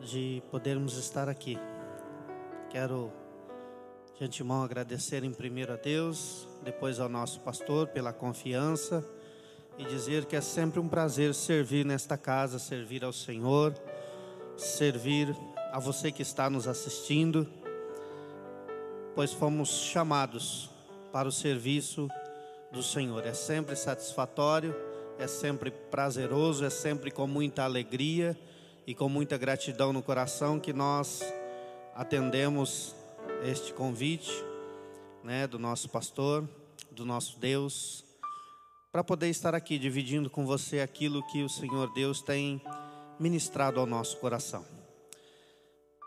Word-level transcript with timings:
de 0.00 0.42
podermos 0.50 0.96
estar 0.96 1.28
aqui. 1.28 1.58
Quero, 2.70 3.12
de 4.18 4.24
antemão, 4.24 4.62
agradecer 4.62 5.22
em 5.24 5.32
primeiro 5.32 5.72
a 5.72 5.76
Deus, 5.76 6.48
depois 6.62 6.98
ao 6.98 7.08
nosso 7.08 7.40
pastor 7.40 7.88
pela 7.88 8.12
confiança 8.12 9.04
e 9.78 9.84
dizer 9.84 10.24
que 10.24 10.36
é 10.36 10.40
sempre 10.40 10.80
um 10.80 10.88
prazer 10.88 11.34
servir 11.34 11.84
nesta 11.84 12.16
casa, 12.16 12.58
servir 12.58 13.04
ao 13.04 13.12
Senhor, 13.12 13.74
servir 14.56 15.34
a 15.72 15.78
você 15.78 16.10
que 16.10 16.22
está 16.22 16.48
nos 16.50 16.66
assistindo, 16.66 17.46
pois 19.14 19.32
fomos 19.32 19.68
chamados 19.68 20.70
para 21.12 21.28
o 21.28 21.32
serviço 21.32 22.08
do 22.72 22.82
Senhor. 22.82 23.26
É 23.26 23.34
sempre 23.34 23.76
satisfatório, 23.76 24.74
é 25.18 25.26
sempre 25.26 25.70
prazeroso, 25.70 26.64
é 26.64 26.70
sempre 26.70 27.10
com 27.10 27.26
muita 27.26 27.64
alegria 27.64 28.36
e 28.90 28.94
com 28.94 29.08
muita 29.08 29.38
gratidão 29.38 29.92
no 29.92 30.02
coração 30.02 30.58
que 30.58 30.72
nós 30.72 31.22
atendemos 31.94 32.92
este 33.44 33.72
convite, 33.72 34.32
né, 35.22 35.46
do 35.46 35.60
nosso 35.60 35.88
pastor, 35.88 36.44
do 36.90 37.04
nosso 37.04 37.38
Deus, 37.38 38.04
para 38.90 39.04
poder 39.04 39.28
estar 39.28 39.54
aqui 39.54 39.78
dividindo 39.78 40.28
com 40.28 40.44
você 40.44 40.80
aquilo 40.80 41.24
que 41.28 41.40
o 41.44 41.48
Senhor 41.48 41.92
Deus 41.94 42.20
tem 42.20 42.60
ministrado 43.16 43.78
ao 43.78 43.86
nosso 43.86 44.16
coração. 44.16 44.66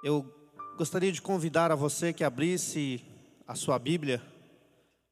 Eu 0.03 0.25
gostaria 0.77 1.13
de 1.13 1.21
convidar 1.21 1.71
a 1.71 1.75
você 1.75 2.11
que 2.11 2.25
abrisse 2.25 3.01
a 3.47 3.55
sua 3.55 3.79
Bíblia 3.79 4.21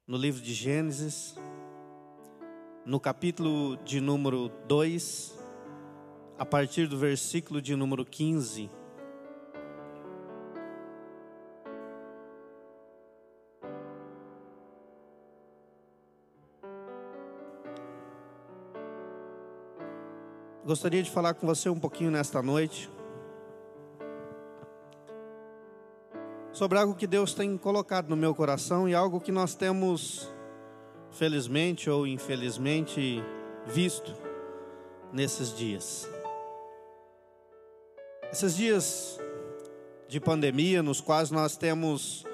no 0.05 0.18
livro 0.18 0.41
de 0.41 0.54
Gênesis, 0.54 1.35
no 2.85 2.99
capítulo 2.99 3.77
de 3.85 4.02
número 4.02 4.52
2, 4.68 5.40
a 6.41 6.45
partir 6.45 6.88
do 6.88 6.98
versículo 6.98 7.62
de 7.62 7.76
número 7.76 8.04
15. 8.04 8.68
Gostaria 20.66 21.04
de 21.04 21.12
falar 21.12 21.35
com 21.35 21.46
você 21.46 21.70
um 21.70 21.79
pouquinho 21.79 22.10
nesta 22.10 22.41
noite 22.41 22.90
sobre 26.51 26.79
algo 26.79 26.96
que 26.96 27.05
Deus 27.05 27.35
tem 27.35 27.55
colocado 27.55 28.10
no 28.10 28.18
meu 28.18 28.34
coração 28.34 28.90
e 28.90 28.96
algo 28.96 29.21
que 29.21 29.32
nós 29.32 29.54
temos, 29.54 30.27
felizmente 31.12 31.88
ou 31.88 32.07
infelizmente, 32.07 33.23
visto 33.68 34.12
nesses 35.13 35.55
dias. 35.55 36.10
Esses 38.32 38.55
dias 38.55 39.20
de 40.07 40.18
pandemia, 40.18 40.82
nos 40.82 41.01
quais 41.01 41.32
nós 41.32 41.57
temos 41.57 42.26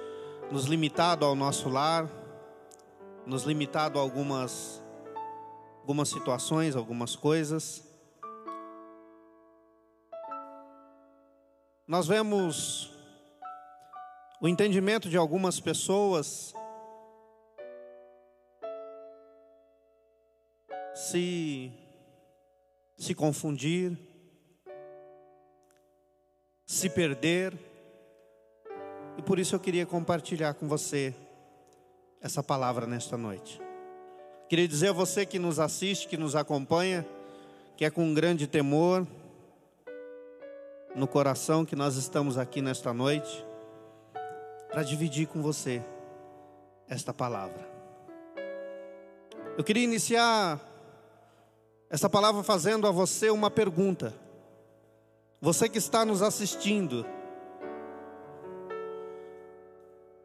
nos 0.51 0.65
limitado 0.65 1.25
ao 1.25 1.33
nosso 1.33 1.69
lar, 1.69 2.07
nos 3.25 3.41
limitado 3.41 3.97
a 3.97 4.01
algumas, 4.03 4.79
algumas 5.81 6.09
situações, 6.09 6.75
algumas 6.75 7.15
coisas. 7.15 7.83
Nós 11.87 12.05
vemos 12.05 12.93
o 14.39 14.47
entendimento 14.47 15.09
de 15.09 15.17
algumas 15.17 15.59
pessoas 15.59 16.53
se 20.93 21.71
se 22.95 23.15
confundir, 23.15 23.97
se 26.67 26.89
perder. 26.89 27.57
E 29.17 29.21
por 29.21 29.39
isso 29.39 29.55
eu 29.55 29.59
queria 29.59 29.85
compartilhar 29.85 30.53
com 30.53 30.67
você 30.67 31.15
essa 32.21 32.43
palavra 32.43 32.85
nesta 32.85 33.17
noite. 33.17 33.59
Queria 34.49 34.67
dizer 34.67 34.89
a 34.89 34.93
você 34.93 35.25
que 35.25 35.39
nos 35.39 35.59
assiste, 35.59 36.07
que 36.07 36.17
nos 36.17 36.35
acompanha, 36.35 37.07
que 37.77 37.85
é 37.85 37.89
com 37.89 38.03
um 38.03 38.13
grande 38.13 38.45
temor 38.45 39.07
no 40.93 41.07
coração 41.07 41.65
que 41.65 41.75
nós 41.75 41.95
estamos 41.95 42.37
aqui 42.37 42.61
nesta 42.61 42.93
noite 42.93 43.45
para 44.69 44.83
dividir 44.83 45.27
com 45.27 45.41
você 45.41 45.81
esta 46.89 47.13
palavra. 47.13 47.67
Eu 49.57 49.63
queria 49.63 49.83
iniciar 49.83 50.59
essa 51.89 52.09
palavra 52.09 52.43
fazendo 52.43 52.87
a 52.87 52.91
você 52.91 53.29
uma 53.29 53.49
pergunta. 53.49 54.26
Você 55.39 55.69
que 55.69 55.77
está 55.77 56.03
nos 56.03 56.23
assistindo, 56.23 57.05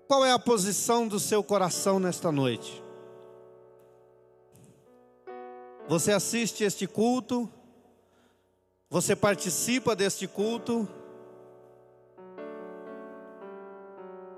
qual 0.08 0.24
é 0.24 0.32
a 0.32 0.38
posição 0.38 1.06
do 1.06 1.20
seu 1.20 1.44
coração 1.44 2.00
nesta 2.00 2.32
noite? 2.32 2.82
Você 5.86 6.12
assiste 6.12 6.64
este 6.64 6.86
culto? 6.86 7.46
Você 8.88 9.14
participa 9.14 9.94
deste 9.94 10.26
culto? 10.26 10.88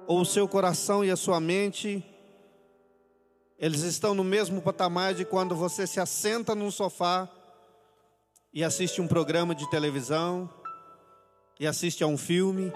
Ou 0.08 0.22
o 0.22 0.26
seu 0.26 0.48
coração 0.48 1.04
e 1.04 1.10
a 1.10 1.16
sua 1.16 1.38
mente, 1.38 2.04
eles 3.56 3.82
estão 3.82 4.12
no 4.12 4.24
mesmo 4.24 4.60
patamar 4.60 5.14
de 5.14 5.24
quando 5.24 5.54
você 5.54 5.86
se 5.86 6.00
assenta 6.00 6.52
num 6.52 6.70
sofá 6.70 7.30
e 8.52 8.64
assiste 8.64 9.00
um 9.00 9.06
programa 9.06 9.54
de 9.54 9.70
televisão? 9.70 10.63
E 11.59 11.66
assiste 11.66 12.03
a 12.03 12.06
um 12.06 12.16
filme, 12.16 12.72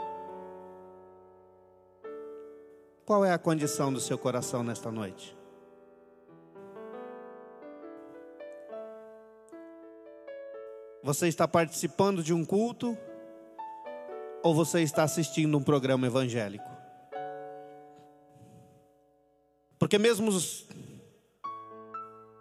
qual 3.04 3.24
é 3.24 3.32
a 3.32 3.38
condição 3.38 3.92
do 3.92 4.00
seu 4.00 4.16
coração 4.16 4.62
nesta 4.62 4.90
noite? 4.92 5.36
Você 11.02 11.26
está 11.26 11.48
participando 11.48 12.22
de 12.22 12.34
um 12.34 12.44
culto 12.44 12.96
ou 14.42 14.54
você 14.54 14.82
está 14.82 15.02
assistindo 15.04 15.56
um 15.56 15.62
programa 15.62 16.06
evangélico? 16.06 16.68
Porque 19.78 19.96
mesmo 19.96 20.30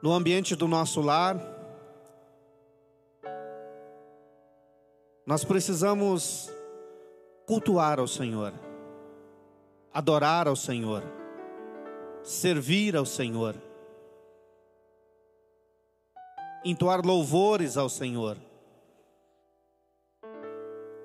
no 0.04 0.12
ambiente 0.12 0.56
do 0.56 0.68
nosso 0.68 1.02
lar, 1.02 1.57
Nós 5.28 5.44
precisamos 5.44 6.50
cultuar 7.46 8.00
ao 8.00 8.08
Senhor, 8.08 8.54
adorar 9.94 10.48
ao 10.48 10.56
Senhor, 10.56 11.04
servir 12.24 12.96
ao 12.96 13.06
Senhor, 13.06 13.54
entoar 16.64 17.06
louvores 17.06 17.76
ao 17.76 17.90
Senhor 17.90 18.38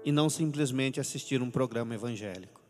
e 0.05 0.13
não 0.13 0.31
simplesmente 0.31 1.01
assistir 1.01 1.43
um 1.43 1.51
programa 1.51 1.93
evangélico. 1.93 2.61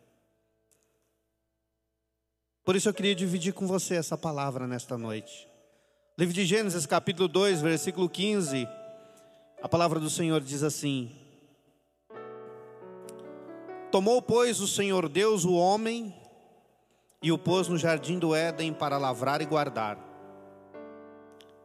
Por 2.64 2.76
isso 2.76 2.88
eu 2.88 2.94
queria 2.94 3.14
dividir 3.14 3.52
com 3.52 3.66
você 3.66 3.96
essa 3.96 4.16
palavra 4.16 4.66
nesta 4.66 4.96
noite. 4.96 5.46
Livro 6.16 6.32
de 6.32 6.46
Gênesis, 6.46 6.86
capítulo 6.86 7.28
2, 7.28 7.60
versículo 7.60 8.08
15. 8.08 8.66
A 9.60 9.68
palavra 9.68 10.00
do 10.00 10.08
Senhor 10.08 10.40
diz 10.40 10.62
assim: 10.62 11.21
Tomou, 13.92 14.22
pois, 14.22 14.58
o 14.58 14.66
Senhor 14.66 15.06
Deus 15.06 15.44
o 15.44 15.52
homem 15.52 16.14
e 17.22 17.30
o 17.30 17.36
pôs 17.36 17.68
no 17.68 17.76
jardim 17.76 18.18
do 18.18 18.34
Éden 18.34 18.72
para 18.72 18.96
lavrar 18.96 19.42
e 19.42 19.44
guardar. 19.44 19.98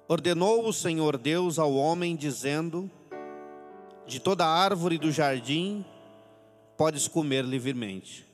Ordenou 0.10 0.68
o 0.68 0.74
Senhor 0.74 1.18
Deus 1.18 1.58
ao 1.58 1.74
homem, 1.74 2.18
dizendo: 2.18 2.92
De 4.06 4.20
toda 4.20 4.46
árvore 4.46 4.98
do 4.98 5.10
jardim 5.10 5.86
podes 6.76 7.08
comer 7.08 7.46
livremente, 7.46 8.28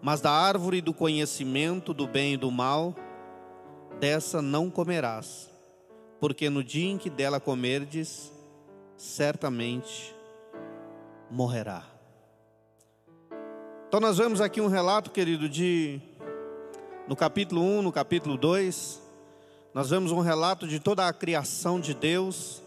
mas 0.00 0.20
da 0.20 0.30
árvore 0.30 0.80
do 0.80 0.94
conhecimento 0.94 1.92
do 1.92 2.06
bem 2.06 2.34
e 2.34 2.36
do 2.36 2.52
mal, 2.52 2.94
dessa 3.98 4.40
não 4.40 4.70
comerás, 4.70 5.50
porque 6.20 6.48
no 6.48 6.62
dia 6.62 6.88
em 6.88 6.98
que 6.98 7.10
dela 7.10 7.40
comerdes, 7.40 8.32
certamente 8.96 10.14
morrerá. 11.28 11.93
Então 13.94 14.00
nós 14.00 14.18
vemos 14.18 14.40
aqui 14.40 14.60
um 14.60 14.66
relato, 14.66 15.08
querido, 15.12 15.48
de 15.48 16.00
no 17.06 17.14
capítulo 17.14 17.62
1, 17.62 17.80
no 17.82 17.92
capítulo 17.92 18.36
2, 18.36 19.00
nós 19.72 19.88
vemos 19.88 20.10
um 20.10 20.18
relato 20.18 20.66
de 20.66 20.80
toda 20.80 21.06
a 21.06 21.12
criação 21.12 21.78
de 21.78 21.94
Deus. 21.94 22.60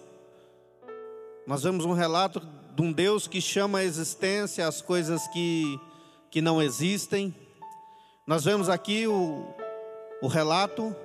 Nós 1.45 1.63
vemos 1.63 1.83
um 1.83 1.91
relato 1.91 2.41
de 2.73 2.81
um 2.81 2.93
Deus 2.93 3.27
que 3.27 3.41
chama 3.41 3.79
a 3.79 3.83
existência 3.83 4.65
as 4.65 4.81
coisas 4.81 5.27
que, 5.27 5.77
que 6.31 6.39
não 6.39 6.61
existem. 6.61 7.35
Nós 8.25 8.45
vemos 8.45 8.69
aqui 8.69 9.05
o, 9.05 9.53
o 10.21 10.27
relato 10.27 10.95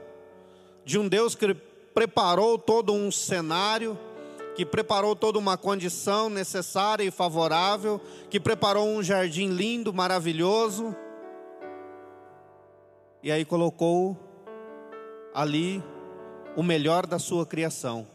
de 0.84 1.00
um 1.00 1.08
Deus 1.08 1.34
que 1.34 1.52
preparou 1.52 2.56
todo 2.56 2.92
um 2.92 3.10
cenário, 3.10 3.98
que 4.54 4.66
preparou 4.66 5.16
toda 5.16 5.38
uma 5.38 5.56
condição 5.56 6.28
necessária 6.28 7.04
e 7.04 7.10
favorável, 7.10 8.00
que 8.28 8.38
preparou 8.38 8.86
um 8.86 9.02
jardim 9.02 9.48
lindo, 9.48 9.92
maravilhoso, 9.92 10.94
e 13.22 13.30
aí 13.30 13.44
colocou 13.44 14.16
ali 15.32 15.82
o 16.56 16.62
melhor 16.62 17.06
da 17.06 17.18
sua 17.18 17.46
criação, 17.46 18.06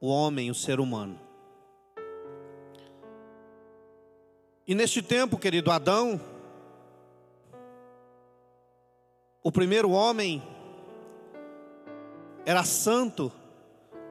o 0.00 0.08
homem, 0.08 0.50
o 0.50 0.54
ser 0.54 0.80
humano. 0.80 1.18
E 4.66 4.74
neste 4.74 5.02
tempo, 5.02 5.38
querido 5.38 5.70
Adão, 5.70 6.20
o 9.42 9.50
primeiro 9.50 9.90
homem 9.90 10.42
era 12.44 12.62
santo 12.64 13.32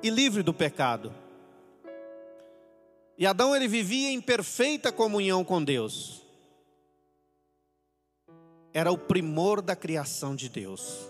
e 0.01 0.09
livre 0.09 0.43
do 0.43 0.53
pecado. 0.53 1.13
E 3.17 3.25
Adão 3.25 3.55
ele 3.55 3.67
vivia 3.67 4.09
em 4.11 4.21
perfeita 4.21 4.91
comunhão 4.91 5.43
com 5.43 5.61
Deus. 5.63 6.21
Era 8.73 8.91
o 8.91 8.97
primor 8.97 9.61
da 9.61 9.75
criação 9.75 10.35
de 10.35 10.47
Deus. 10.47 11.09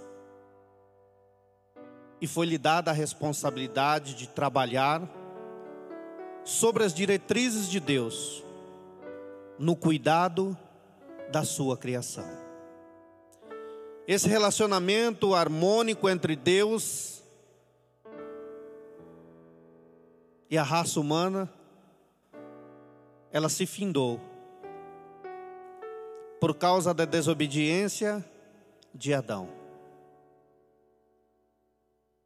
E 2.19 2.25
foi-lhe 2.25 2.57
dada 2.57 2.91
a 2.91 2.93
responsabilidade 2.93 4.15
de 4.15 4.27
trabalhar 4.27 5.07
sobre 6.43 6.83
as 6.83 6.93
diretrizes 6.93 7.69
de 7.69 7.79
Deus, 7.79 8.43
no 9.59 9.75
cuidado 9.75 10.57
da 11.31 11.43
sua 11.43 11.77
criação. 11.77 12.27
Esse 14.07 14.27
relacionamento 14.27 15.35
harmônico 15.35 16.09
entre 16.09 16.35
Deus 16.35 17.18
e 20.49 20.57
a 20.57 20.63
raça 20.63 20.99
humana, 20.99 21.47
ela 23.31 23.49
se 23.49 23.65
findou 23.65 24.19
por 26.39 26.55
causa 26.55 26.93
da 26.93 27.05
desobediência 27.05 28.25
de 28.93 29.13
Adão. 29.13 29.49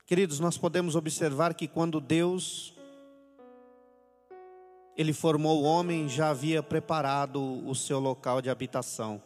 Queridos, 0.06 0.40
nós 0.40 0.58
podemos 0.58 0.96
observar 0.96 1.54
que 1.54 1.68
quando 1.68 2.00
Deus 2.00 2.74
ele 4.96 5.12
formou 5.12 5.62
o 5.62 5.66
homem, 5.66 6.08
já 6.08 6.30
havia 6.30 6.62
preparado 6.62 7.42
o 7.68 7.74
seu 7.74 8.00
local 8.00 8.42
de 8.42 8.50
habitação. 8.50 9.22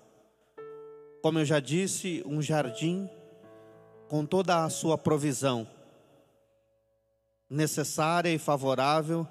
Como 1.21 1.39
eu 1.39 1.45
já 1.45 1.59
disse, 1.59 2.23
um 2.25 2.41
jardim 2.41 3.09
com 4.07 4.25
toda 4.25 4.63
a 4.63 4.69
sua 4.69 4.97
provisão 4.97 5.67
necessária 7.49 8.29
e 8.29 8.37
favorável 8.37 9.27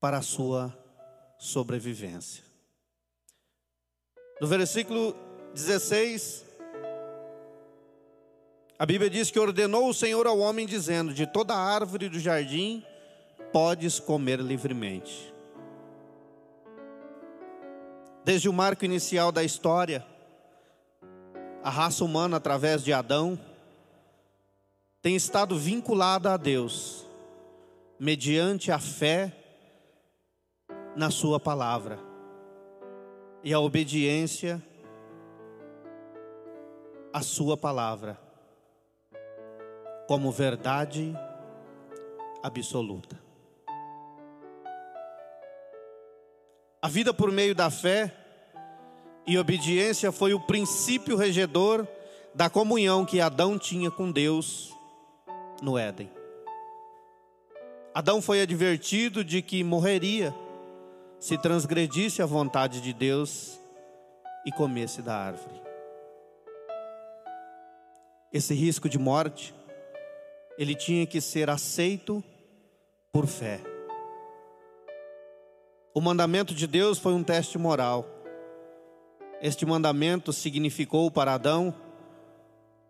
para 0.00 0.18
a 0.18 0.22
sua 0.22 0.76
sobrevivência. 1.38 2.44
No 4.40 4.46
versículo 4.46 5.14
16, 5.54 6.44
a 8.78 8.86
Bíblia 8.86 9.10
diz 9.10 9.30
que 9.30 9.40
ordenou 9.40 9.88
o 9.88 9.94
Senhor 9.94 10.26
ao 10.26 10.38
homem, 10.38 10.64
dizendo: 10.64 11.12
De 11.12 11.26
toda 11.26 11.56
árvore 11.56 12.08
do 12.08 12.20
jardim 12.20 12.84
podes 13.52 13.98
comer 13.98 14.38
livremente. 14.38 15.34
Desde 18.24 18.48
o 18.48 18.52
marco 18.52 18.84
inicial 18.84 19.32
da 19.32 19.42
história, 19.42 20.06
a 21.62 21.70
raça 21.70 22.04
humana, 22.04 22.36
através 22.36 22.84
de 22.84 22.92
Adão, 22.92 23.38
tem 25.00 25.14
estado 25.14 25.56
vinculada 25.56 26.32
a 26.34 26.36
Deus, 26.36 27.06
mediante 27.98 28.72
a 28.72 28.78
fé 28.78 29.32
na 30.96 31.10
Sua 31.10 31.38
palavra 31.38 32.00
e 33.44 33.52
a 33.54 33.60
obediência 33.60 34.62
à 37.12 37.22
Sua 37.22 37.56
palavra, 37.56 38.18
como 40.08 40.32
verdade 40.32 41.14
absoluta. 42.42 43.20
A 46.82 46.88
vida 46.88 47.14
por 47.14 47.30
meio 47.30 47.54
da 47.54 47.70
fé 47.70 48.14
e 49.26 49.38
obediência 49.38 50.10
foi 50.10 50.34
o 50.34 50.40
princípio 50.40 51.16
regedor 51.16 51.86
da 52.34 52.48
comunhão 52.50 53.04
que 53.04 53.20
Adão 53.20 53.58
tinha 53.58 53.90
com 53.90 54.10
Deus 54.10 54.77
no 55.62 55.78
Éden. 55.78 56.10
Adão 57.94 58.22
foi 58.22 58.40
advertido 58.40 59.24
de 59.24 59.42
que 59.42 59.64
morreria 59.64 60.34
se 61.18 61.36
transgredisse 61.36 62.22
a 62.22 62.26
vontade 62.26 62.80
de 62.80 62.92
Deus 62.92 63.58
e 64.46 64.52
comesse 64.52 65.02
da 65.02 65.16
árvore. 65.16 65.60
Esse 68.32 68.54
risco 68.54 68.88
de 68.88 68.98
morte, 68.98 69.54
ele 70.56 70.74
tinha 70.74 71.06
que 71.06 71.20
ser 71.20 71.50
aceito 71.50 72.22
por 73.10 73.26
fé. 73.26 73.60
O 75.94 76.00
mandamento 76.00 76.54
de 76.54 76.66
Deus 76.66 76.98
foi 76.98 77.12
um 77.12 77.24
teste 77.24 77.58
moral. 77.58 78.06
Este 79.40 79.66
mandamento 79.66 80.32
significou 80.32 81.10
para 81.10 81.34
Adão 81.34 81.74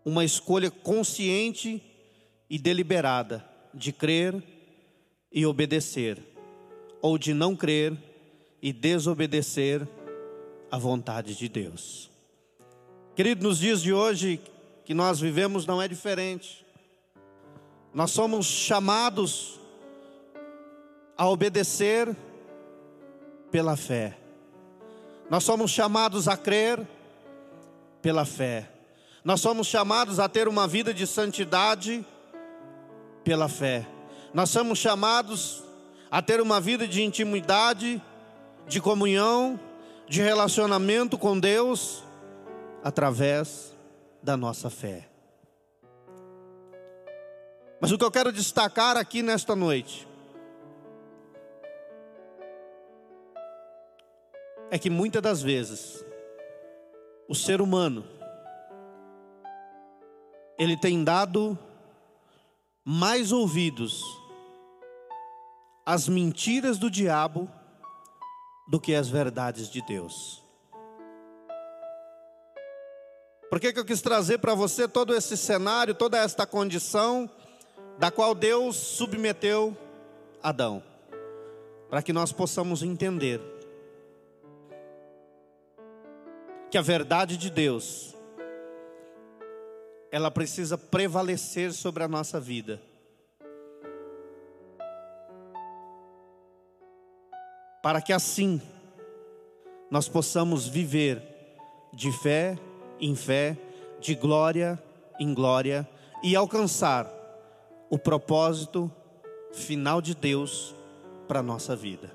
uma 0.05 0.25
escolha 0.25 0.71
consciente 0.71 1.83
e 2.49 2.59
deliberada 2.59 3.45
de 3.75 3.93
crer 3.93 4.43
e 5.31 5.45
obedecer, 5.45 6.23
ou 7.01 7.19
de 7.19 7.35
não 7.35 7.55
crer 7.55 7.97
e 8.63 8.73
desobedecer 8.73 9.87
à 10.71 10.79
vontade 10.79 11.35
de 11.35 11.49
Deus. 11.49 12.11
Querido, 13.15 13.47
nos 13.47 13.59
dias 13.59 13.83
de 13.83 13.93
hoje 13.93 14.41
que 14.85 14.95
nós 14.95 15.21
vivemos 15.21 15.67
não 15.67 15.83
é 15.83 15.89
diferente. 15.89 16.65
Nós 17.93 18.11
somos 18.11 18.47
chamados 18.47 19.61
a 21.17 21.29
obedecer 21.29 22.17
pela 23.51 23.77
fé. 23.77 24.17
Nós 25.29 25.45
somos 25.45 25.71
chamados 25.71 26.29
a 26.29 26.37
crer 26.37 26.87
pela 28.01 28.25
fé. 28.25 28.71
Nós 29.25 29.41
somos 29.41 29.67
chamados 29.67 30.19
a 30.19 30.29
ter 30.29 30.49
uma 30.49 30.67
vida 30.67 30.95
de 30.95 31.07
santidade 31.07 32.05
pela 33.29 33.47
fé. 33.47 33.87
Nós 34.33 34.49
somos 34.49 34.79
chamados 34.79 35.63
a 36.11 36.23
ter 36.23 36.41
uma 36.41 36.59
vida 36.63 36.89
de 36.89 37.03
intimidade, 37.03 38.03
de 38.67 38.81
comunhão, 38.81 39.61
de 40.09 40.23
relacionamento 40.23 41.19
com 41.19 41.39
Deus 41.39 42.03
através 42.83 43.77
da 44.23 44.35
nossa 44.35 44.71
fé. 44.71 45.11
Mas 47.79 47.93
o 47.93 47.99
que 47.99 48.05
eu 48.05 48.11
quero 48.11 48.33
destacar 48.33 48.97
aqui 48.97 49.21
nesta 49.21 49.55
noite 49.55 50.09
é 54.71 54.79
que 54.79 54.89
muitas 54.89 55.21
das 55.21 55.43
vezes 55.43 56.03
o 57.29 57.35
ser 57.35 57.61
humano 57.61 58.07
ele 60.59 60.79
tem 60.79 61.05
dado 61.05 61.59
mais 62.91 63.33
ouvidos 63.33 64.03
às 65.85 66.09
mentiras 66.09 66.79
do 66.79 66.91
diabo 66.91 67.47
do 68.67 68.81
que 68.81 68.95
às 68.95 69.11
verdades 69.11 69.69
de 69.69 69.83
Deus. 69.83 70.43
Por 73.51 73.61
que, 73.61 73.75
que 73.75 73.79
eu 73.79 73.85
quis 73.85 74.01
trazer 74.01 74.39
para 74.39 74.55
você 74.55 74.89
todo 74.89 75.15
esse 75.15 75.37
cenário, 75.37 75.95
toda 75.95 76.17
esta 76.17 76.47
condição 76.47 77.31
da 77.99 78.11
qual 78.11 78.35
Deus 78.35 78.77
submeteu 78.77 79.77
Adão? 80.43 80.83
Para 81.91 82.01
que 82.01 82.13
nós 82.15 82.33
possamos 82.33 82.83
entender 82.83 83.39
que 86.71 86.79
a 86.79 86.83
verdade 86.83 87.37
de 87.37 87.51
Deus 87.51 88.17
ela 90.11 90.31
precisa 90.31 90.77
prevalecer 90.79 91.73
sobre 91.73 92.03
a 92.03 92.09
nossa 92.09 92.41
vida. 92.41 92.81
Para 97.83 98.01
que 98.01 98.13
assim 98.13 98.61
nós 99.91 100.09
possamos 100.09 100.67
viver 100.67 101.23
de 101.93 102.13
fé 102.13 102.59
em 103.01 103.15
fé, 103.15 103.57
de 104.01 104.15
glória 104.15 104.83
em 105.19 105.35
glória 105.35 105.89
e 106.23 106.37
alcançar 106.37 107.11
o 107.91 107.99
propósito 107.99 108.91
final 109.53 110.01
de 110.01 110.15
Deus 110.15 110.75
para 111.27 111.41
a 111.41 111.43
nossa 111.43 111.75
vida. 111.75 112.15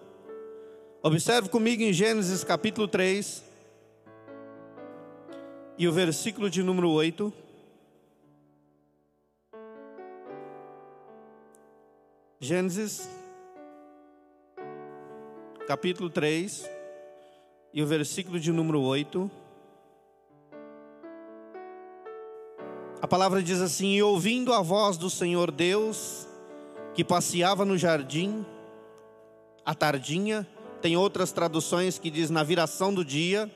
Observe 1.01 1.49
comigo 1.49 1.83
em 1.83 1.91
Gênesis 1.91 2.43
capítulo 2.43 2.87
3 2.87 3.43
e 5.77 5.87
o 5.87 5.91
versículo 5.91 6.49
de 6.49 6.63
número 6.63 6.89
8. 6.89 7.42
Gênesis, 12.43 13.09
capítulo 15.65 16.09
3, 16.09 16.69
e 17.73 17.81
o 17.81 17.87
versículo 17.87 18.37
de 18.37 18.51
número 18.51 18.81
8. 18.81 19.31
A 23.01 23.07
palavra 23.07 23.41
diz 23.41 23.61
assim: 23.61 23.93
E 23.93 24.03
ouvindo 24.03 24.51
a 24.51 24.61
voz 24.61 24.97
do 24.97 25.09
Senhor 25.09 25.51
Deus, 25.51 26.27
que 26.93 27.01
passeava 27.01 27.63
no 27.63 27.77
jardim, 27.77 28.45
à 29.65 29.73
tardinha, 29.73 30.45
tem 30.81 30.97
outras 30.97 31.31
traduções 31.31 31.97
que 31.97 32.09
diz 32.09 32.29
na 32.29 32.43
viração 32.43 32.93
do 32.93 33.05
dia, 33.05 33.49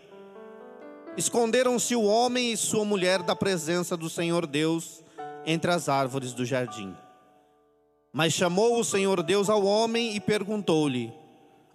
esconderam-se 1.18 1.94
o 1.94 2.04
homem 2.04 2.54
e 2.54 2.58
sua 2.58 2.86
mulher 2.86 3.22
da 3.22 3.36
presença 3.36 3.98
do 3.98 4.10
Senhor 4.10 4.48
Deus 4.48 5.04
entre 5.46 5.72
as 5.72 5.90
árvores 5.90 6.32
do 6.32 6.46
jardim. 6.46 6.96
Mas 8.12 8.34
chamou 8.34 8.80
o 8.80 8.84
Senhor 8.84 9.22
Deus 9.22 9.50
ao 9.50 9.64
homem 9.64 10.16
e 10.16 10.20
perguntou-lhe: 10.20 11.14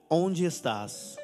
Onde 0.09 0.45
estás? 0.45 1.17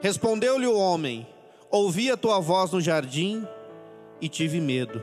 Respondeu-lhe 0.00 0.66
o 0.66 0.76
homem: 0.76 1.26
Ouvi 1.70 2.10
a 2.10 2.16
tua 2.16 2.40
voz 2.40 2.72
no 2.72 2.80
jardim 2.80 3.46
e 4.20 4.28
tive 4.28 4.60
medo, 4.60 5.02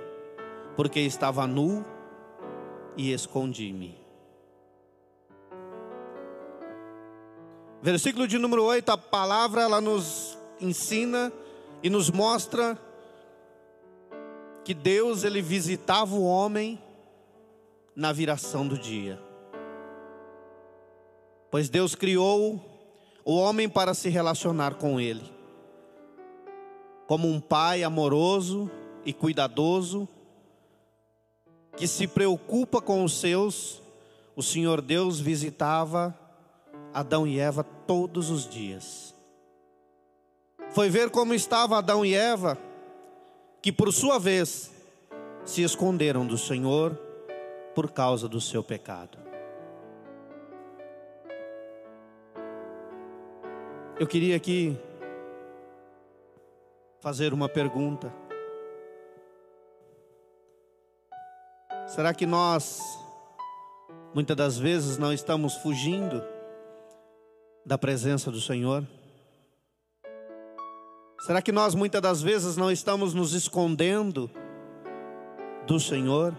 porque 0.76 1.00
estava 1.00 1.46
nu 1.46 1.86
e 2.98 3.12
escondi-me. 3.12 4.06
Versículo 7.82 8.28
de 8.28 8.40
número 8.40 8.64
8, 8.64 8.90
a 8.90 8.98
palavra 8.98 9.62
ela 9.62 9.80
nos 9.80 10.36
ensina 10.60 11.32
e 11.84 11.90
nos 11.90 12.10
mostra 12.10 12.80
que 14.64 14.74
Deus 14.74 15.24
ele 15.24 15.40
visitava 15.40 16.16
o 16.16 16.24
homem 16.24 16.80
na 17.96 18.12
viração 18.12 18.68
do 18.68 18.78
dia. 18.78 19.20
Pois 21.50 21.70
Deus 21.70 21.96
criou 21.96 22.60
o 23.24 23.36
homem 23.36 23.70
para 23.70 23.94
se 23.94 24.10
relacionar 24.10 24.76
com 24.76 25.00
ele. 25.00 25.34
Como 27.08 27.28
um 27.28 27.40
pai 27.40 27.84
amoroso 27.84 28.70
e 29.06 29.14
cuidadoso, 29.14 30.08
que 31.78 31.88
se 31.88 32.08
preocupa 32.08 32.82
com 32.82 33.04
os 33.04 33.20
seus, 33.20 33.82
o 34.36 34.44
Senhor 34.44 34.82
Deus 34.82 35.20
visitava 35.20 36.18
Adão 36.94 37.26
e 37.26 37.40
Eva 37.40 37.64
todos 37.64 38.30
os 38.30 38.50
dias. 38.50 39.14
Foi 40.72 40.90
ver 40.90 41.10
como 41.10 41.34
estava 41.34 41.78
Adão 41.78 42.06
e 42.06 42.14
Eva, 42.14 42.58
que 43.62 43.72
por 43.72 43.94
sua 43.94 44.20
vez 44.20 44.72
se 45.46 45.62
esconderam 45.62 46.26
do 46.26 46.38
Senhor 46.38 47.05
por 47.76 47.92
causa 47.92 48.30
do 48.30 48.40
seu 48.40 48.64
pecado. 48.64 49.18
Eu 54.00 54.08
queria 54.08 54.38
aqui 54.38 54.78
fazer 57.02 57.34
uma 57.34 57.50
pergunta. 57.50 58.12
Será 61.86 62.14
que 62.14 62.26
nós, 62.26 62.82
muitas 64.14 64.36
das 64.36 64.58
vezes, 64.58 64.98
não 64.98 65.14
estamos 65.14 65.56
fugindo 65.56 66.24
da 67.66 67.78
presença 67.78 68.32
do 68.32 68.40
Senhor? 68.42 68.86
Será 71.26 71.42
que 71.42 71.52
nós, 71.52 71.76
muitas 71.76 72.02
das 72.02 72.22
vezes, 72.22 72.56
não 72.56 72.72
estamos 72.72 73.14
nos 73.14 73.34
escondendo 73.34 74.30
do 75.66 75.80
Senhor? 75.80 76.36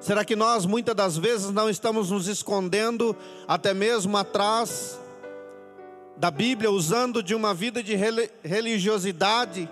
Será 0.00 0.24
que 0.24 0.34
nós 0.34 0.64
muitas 0.64 0.94
das 0.94 1.18
vezes 1.18 1.50
não 1.50 1.68
estamos 1.68 2.10
nos 2.10 2.26
escondendo 2.26 3.14
até 3.46 3.74
mesmo 3.74 4.16
atrás 4.16 4.98
da 6.16 6.30
Bíblia, 6.30 6.70
usando 6.70 7.22
de 7.22 7.34
uma 7.34 7.52
vida 7.52 7.82
de 7.82 7.94
religiosidade 8.42 9.68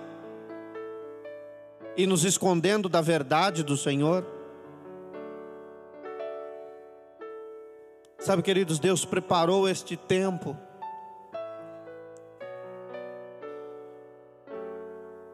e 1.97 2.07
nos 2.07 2.25
escondendo 2.25 2.91
da 2.91 3.01
verdade 3.01 3.63
do 3.63 3.75
Senhor? 3.75 4.23
Sabe, 8.19 8.43
queridos, 8.43 8.79
Deus 8.79 9.07
preparou 9.07 9.67
este 9.67 9.97
tempo. 9.97 10.55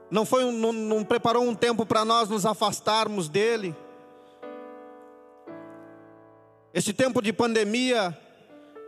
Não 0.09 0.25
foi 0.25 0.53
não, 0.53 0.73
não 0.73 1.03
preparou 1.03 1.43
um 1.43 1.55
tempo 1.57 1.85
para 1.85 2.05
nós 2.05 2.29
nos 2.29 2.47
afastarmos 2.47 3.29
dele. 3.29 3.75
Esse 6.75 6.93
tempo 6.93 7.23
de 7.23 7.33
pandemia 7.33 8.19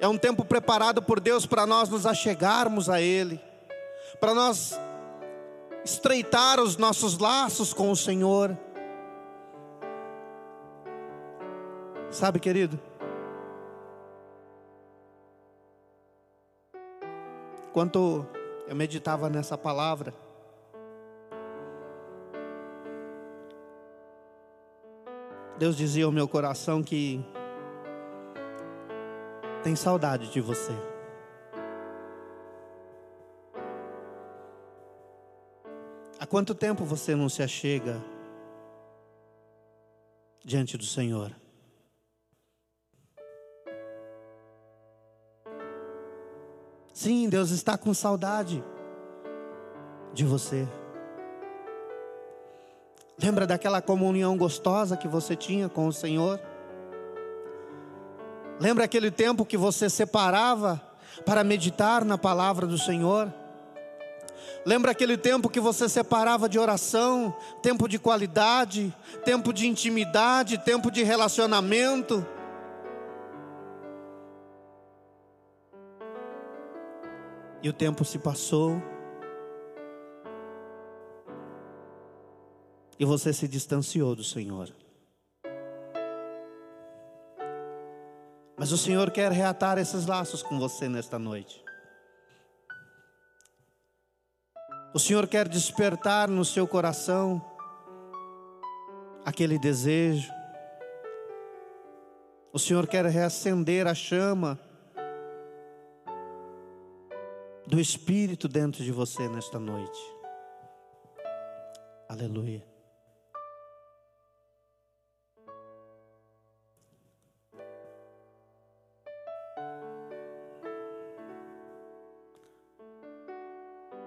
é 0.00 0.08
um 0.08 0.18
tempo 0.18 0.44
preparado 0.44 1.00
por 1.00 1.20
Deus 1.20 1.46
para 1.46 1.64
nós 1.64 1.88
nos 1.88 2.04
achegarmos 2.04 2.90
a 2.90 3.00
Ele, 3.00 3.40
para 4.18 4.34
nós 4.34 4.76
estreitar 5.84 6.58
os 6.58 6.76
nossos 6.76 7.16
laços 7.16 7.72
com 7.72 7.92
o 7.92 7.96
Senhor. 7.96 8.58
Sabe, 12.10 12.40
querido? 12.40 12.76
Enquanto 17.68 18.26
eu 18.66 18.74
meditava 18.74 19.30
nessa 19.30 19.56
palavra, 19.56 20.12
Deus 25.56 25.76
dizia 25.76 26.04
ao 26.04 26.10
meu 26.10 26.26
coração 26.26 26.82
que 26.82 27.24
tem 29.66 29.75
saudade 29.75 30.30
de 30.30 30.40
você. 30.40 30.70
Há 36.20 36.25
quanto 36.25 36.54
tempo 36.54 36.85
você 36.85 37.16
não 37.16 37.28
se 37.28 37.42
achega 37.42 38.00
diante 40.44 40.76
do 40.78 40.85
Senhor? 40.85 41.35
Sim, 46.94 47.28
Deus 47.28 47.50
está 47.50 47.76
com 47.76 47.92
saudade 47.92 48.62
de 50.14 50.25
você. 50.25 50.68
Lembra 53.20 53.49
daquela 53.49 53.82
comunhão 53.82 54.37
gostosa 54.37 54.96
que 54.96 55.08
você 55.08 55.35
tinha 55.35 55.68
com 55.68 55.88
o 55.88 55.92
Senhor? 55.92 56.40
Lembra 58.58 58.84
aquele 58.84 59.10
tempo 59.10 59.44
que 59.44 59.56
você 59.56 59.90
separava 59.90 60.80
para 61.25 61.44
meditar 61.44 62.04
na 62.04 62.16
palavra 62.16 62.66
do 62.66 62.78
Senhor? 62.78 63.32
Lembra 64.64 64.90
aquele 64.90 65.16
tempo 65.16 65.48
que 65.48 65.60
você 65.60 65.88
separava 65.88 66.48
de 66.48 66.58
oração, 66.58 67.34
tempo 67.62 67.86
de 67.86 67.98
qualidade, 67.98 68.94
tempo 69.25 69.52
de 69.52 69.66
intimidade, 69.66 70.58
tempo 70.58 70.90
de 70.90 71.02
relacionamento? 71.02 72.26
E 77.62 77.68
o 77.68 77.72
tempo 77.72 78.04
se 78.04 78.18
passou. 78.18 78.82
E 82.98 83.04
você 83.04 83.32
se 83.32 83.46
distanciou 83.46 84.16
do 84.16 84.25
Senhor. 84.25 84.72
Mas 88.56 88.72
o 88.72 88.78
Senhor 88.78 89.10
quer 89.10 89.30
reatar 89.30 89.78
esses 89.78 90.06
laços 90.06 90.42
com 90.42 90.58
você 90.58 90.88
nesta 90.88 91.18
noite. 91.18 91.62
O 94.94 94.98
Senhor 94.98 95.26
quer 95.26 95.46
despertar 95.46 96.26
no 96.28 96.42
seu 96.44 96.66
coração 96.66 97.44
aquele 99.26 99.58
desejo. 99.58 100.32
O 102.50 102.58
Senhor 102.58 102.86
quer 102.86 103.04
reacender 103.04 103.86
a 103.86 103.94
chama 103.94 104.58
do 107.66 107.78
Espírito 107.78 108.48
dentro 108.48 108.82
de 108.82 108.90
você 108.90 109.28
nesta 109.28 109.58
noite. 109.58 110.00
Aleluia. 112.08 112.75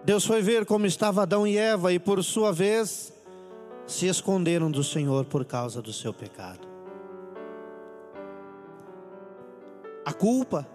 Deus 0.09 0.25
foi 0.25 0.41
ver 0.41 0.65
como 0.65 0.87
estava 0.87 1.21
Adão 1.21 1.45
e 1.45 1.55
Eva 1.55 1.93
e, 1.93 1.99
por 1.99 2.23
sua 2.23 2.51
vez, 2.51 3.13
se 3.85 4.07
esconderam 4.07 4.71
do 4.71 4.83
Senhor 4.83 5.23
por 5.25 5.45
causa 5.45 5.83
do 5.83 5.93
seu 5.93 6.11
pecado. 6.11 6.67
A 10.03 10.11
culpa 10.11 10.67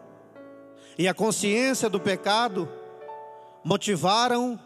e 0.97 1.09
a 1.09 1.13
consciência 1.13 1.91
do 1.91 1.99
pecado 1.99 2.69
motivaram 3.65 4.57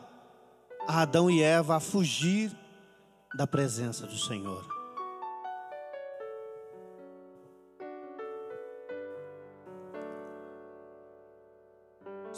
a 0.86 1.00
Adão 1.00 1.30
e 1.30 1.42
Eva 1.42 1.76
a 1.76 1.80
fugir 1.80 2.54
da 3.34 3.46
presença 3.46 4.06
do 4.06 4.18
Senhor. 4.18 4.77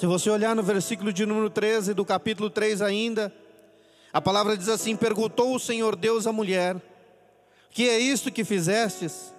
Se 0.01 0.07
você 0.07 0.31
olhar 0.31 0.57
no 0.57 0.63
versículo 0.63 1.13
de 1.13 1.27
número 1.27 1.51
13 1.51 1.93
do 1.93 2.07
capítulo 2.07 2.49
3 2.49 2.81
ainda, 2.81 3.31
a 4.11 4.19
palavra 4.19 4.57
diz 4.57 4.67
assim: 4.71 4.97
Perguntou 4.97 5.55
o 5.55 5.61
Senhor 5.61 5.95
Deus 5.95 6.27
à 6.27 6.33
mulher: 6.33 6.81
Que 7.69 7.87
é 7.87 7.99
isto 7.99 8.33
que 8.33 8.43
fizestes? 8.43 9.35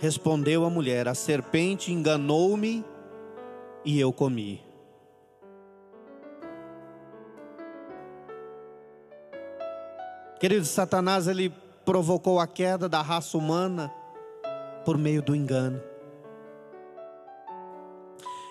Respondeu 0.00 0.64
a 0.64 0.68
mulher: 0.68 1.06
A 1.06 1.14
serpente 1.14 1.92
enganou-me 1.92 2.84
e 3.84 4.00
eu 4.00 4.12
comi. 4.12 4.60
Querido, 10.40 10.66
Satanás 10.66 11.28
ele 11.28 11.54
provocou 11.84 12.40
a 12.40 12.48
queda 12.48 12.88
da 12.88 13.00
raça 13.00 13.38
humana 13.38 13.94
por 14.84 14.98
meio 14.98 15.22
do 15.22 15.36
engano. 15.36 15.91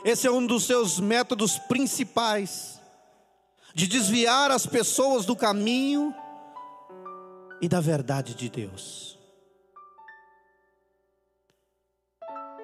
Esse 0.04 0.26
é 0.26 0.32
um 0.32 0.46
dos 0.46 0.64
seus 0.64 1.00
métodos 1.00 1.60
principais 1.60 2.82
de 3.74 3.88
desviar 3.88 4.50
as 4.50 4.66
pessoas 4.66 5.26
do 5.26 5.36
caminho 5.36 6.14
e 7.62 7.70
da 7.70 7.80
verdade 7.80 8.34
de 8.34 8.50
Deus. 8.50 9.18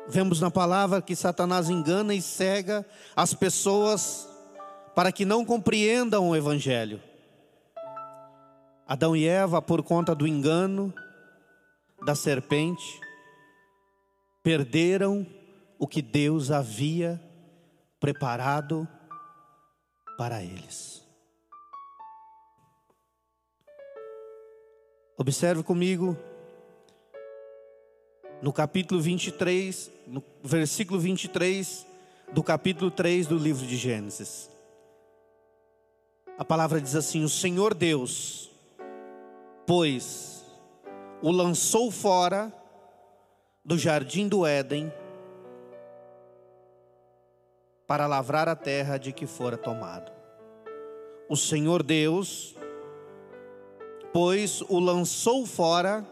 Vemos 0.07 0.41
na 0.41 0.49
palavra 0.49 1.01
que 1.01 1.15
Satanás 1.15 1.69
engana 1.69 2.15
e 2.15 2.21
cega 2.21 2.85
as 3.15 3.33
pessoas 3.33 4.27
para 4.95 5.11
que 5.11 5.23
não 5.23 5.45
compreendam 5.45 6.29
o 6.29 6.35
Evangelho. 6.35 6.99
Adão 8.87 9.15
e 9.15 9.27
Eva, 9.27 9.61
por 9.61 9.83
conta 9.83 10.15
do 10.15 10.25
engano 10.25 10.91
da 12.03 12.15
serpente, 12.15 12.99
perderam 14.41 15.27
o 15.77 15.85
que 15.85 16.01
Deus 16.01 16.49
havia 16.49 17.21
preparado 17.99 18.87
para 20.17 20.43
eles. 20.43 21.05
Observe 25.17 25.63
comigo 25.63 26.15
no 28.41 28.53
capítulo 28.53 29.01
23, 29.01 29.91
no 30.05 30.23
versículo 30.43 30.99
23 30.99 31.87
do 32.31 32.43
capítulo 32.43 32.91
3 32.91 33.25
do 33.25 33.37
livro 33.37 33.65
de 33.65 33.75
Gênesis. 33.77 34.49
A 36.37 36.45
palavra 36.45 36.79
diz 36.79 36.95
assim: 36.95 37.23
O 37.23 37.29
Senhor 37.29 37.73
Deus, 37.73 38.51
pois, 39.65 40.45
o 41.21 41.31
lançou 41.31 41.89
fora 41.89 42.53
do 43.65 43.77
jardim 43.77 44.27
do 44.27 44.45
Éden 44.45 44.93
para 47.87 48.05
lavrar 48.05 48.49
a 48.49 48.55
terra 48.55 48.97
de 48.97 49.13
que 49.13 49.25
fora 49.25 49.57
tomado. 49.57 50.11
O 51.29 51.37
Senhor 51.37 51.81
Deus, 51.81 52.53
pois 54.11 54.61
o 54.61 54.77
lançou 54.77 55.45
fora 55.45 56.05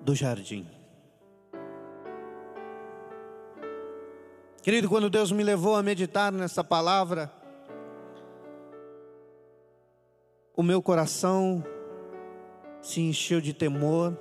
do 0.00 0.14
jardim. 0.14 0.66
Querido, 4.62 4.88
quando 4.88 5.10
Deus 5.10 5.32
me 5.32 5.42
levou 5.42 5.74
a 5.74 5.82
meditar 5.82 6.30
nessa 6.30 6.62
palavra, 6.62 7.32
o 10.54 10.62
meu 10.62 10.80
coração 10.80 11.64
se 12.80 13.00
encheu 13.00 13.40
de 13.40 13.52
temor 13.52 14.16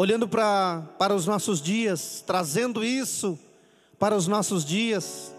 olhando 0.00 0.26
para, 0.26 0.80
para 0.98 1.14
os 1.14 1.26
nossos 1.26 1.60
dias, 1.60 2.24
trazendo 2.26 2.82
isso 2.82 3.38
para 3.98 4.16
os 4.16 4.26
nossos 4.26 4.64
dias. 4.64 5.30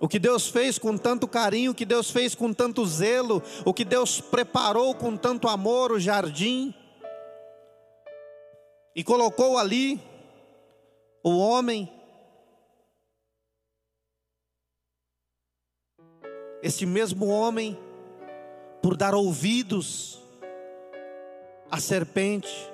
O 0.00 0.08
que 0.08 0.18
Deus 0.18 0.48
fez 0.48 0.78
com 0.78 0.96
tanto 0.96 1.28
carinho, 1.28 1.72
o 1.72 1.74
que 1.74 1.84
Deus 1.84 2.10
fez 2.10 2.34
com 2.34 2.54
tanto 2.54 2.86
zelo, 2.86 3.42
o 3.66 3.74
que 3.74 3.84
Deus 3.84 4.18
preparou 4.18 4.94
com 4.94 5.14
tanto 5.14 5.46
amor 5.46 5.92
o 5.92 6.00
jardim, 6.00 6.74
e 8.96 9.04
colocou 9.04 9.58
ali 9.58 10.00
o 11.22 11.36
homem, 11.36 11.92
esse 16.62 16.86
mesmo 16.86 17.26
homem, 17.26 17.78
por 18.80 18.96
dar 18.96 19.14
ouvidos 19.14 20.23
a 21.74 21.80
serpente, 21.80 22.72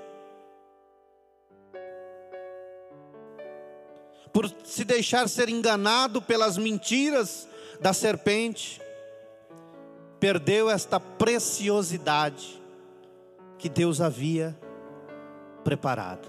por 4.31 4.47
se 4.63 4.85
deixar 4.85 5.27
ser 5.27 5.49
enganado 5.49 6.21
pelas 6.21 6.59
mentiras 6.59 7.49
da 7.81 7.95
serpente, 7.95 8.79
perdeu 10.21 10.69
esta 10.69 11.01
preciosidade 11.01 12.63
que 13.59 13.71
Deus 13.71 14.03
havia 14.03 14.55
preparado. 15.65 16.29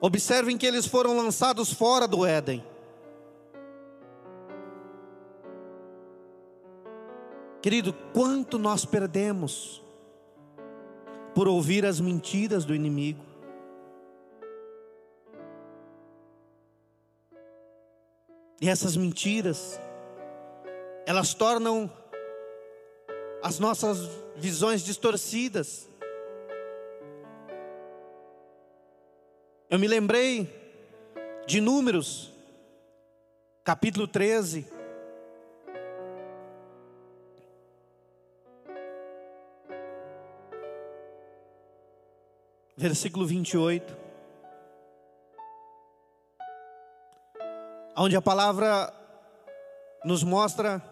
Observem 0.00 0.56
que 0.56 0.64
eles 0.64 0.86
foram 0.86 1.14
lançados 1.14 1.70
fora 1.70 2.08
do 2.08 2.24
Éden. 2.24 2.64
Querido, 7.66 7.92
quanto 8.14 8.58
nós 8.58 8.84
perdemos 8.84 9.82
por 11.34 11.48
ouvir 11.48 11.84
as 11.84 11.98
mentiras 11.98 12.64
do 12.64 12.72
inimigo. 12.72 13.24
E 18.60 18.68
essas 18.68 18.96
mentiras, 18.96 19.80
elas 21.04 21.34
tornam 21.34 21.90
as 23.42 23.58
nossas 23.58 23.98
visões 24.36 24.82
distorcidas. 24.82 25.88
Eu 29.68 29.80
me 29.80 29.88
lembrei 29.88 30.48
de 31.48 31.60
Números, 31.60 32.32
capítulo 33.64 34.06
13, 34.06 34.75
versículo 42.76 43.26
28. 43.26 43.96
Onde 47.96 48.16
a 48.16 48.20
palavra 48.20 48.92
nos 50.04 50.22
mostra 50.22 50.82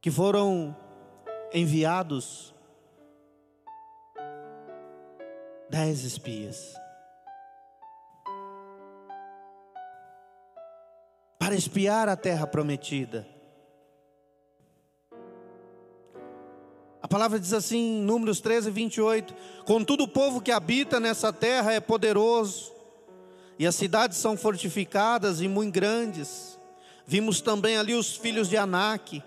que 0.00 0.10
foram 0.10 0.76
enviados 1.52 2.54
dez 5.68 6.04
espias 6.04 6.74
para 11.38 11.54
espiar 11.54 12.08
a 12.08 12.16
terra 12.16 12.46
prometida. 12.46 13.33
Palavra 17.14 17.38
diz 17.38 17.52
assim, 17.52 18.02
Números 18.02 18.40
13, 18.40 18.72
28: 18.72 19.36
Contudo, 19.64 20.02
o 20.02 20.08
povo 20.08 20.40
que 20.40 20.50
habita 20.50 20.98
nessa 20.98 21.32
terra 21.32 21.72
é 21.72 21.78
poderoso, 21.78 22.72
e 23.56 23.68
as 23.68 23.76
cidades 23.76 24.18
são 24.18 24.36
fortificadas 24.36 25.40
e 25.40 25.46
muito 25.46 25.72
grandes. 25.72 26.58
Vimos 27.06 27.40
também 27.40 27.76
ali 27.76 27.94
os 27.94 28.16
filhos 28.16 28.48
de 28.48 28.56
Anak. 28.56 29.22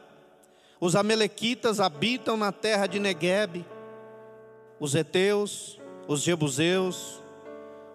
Os 0.81 0.97
Amalequitas 0.97 1.79
habitam 1.79 2.35
na 2.35 2.51
terra 2.51 2.87
de 2.87 2.99
Negueb. 2.99 3.65
Os 4.81 4.93
Eteus, 4.93 5.79
os 6.09 6.21
Jebuseus, 6.21 7.21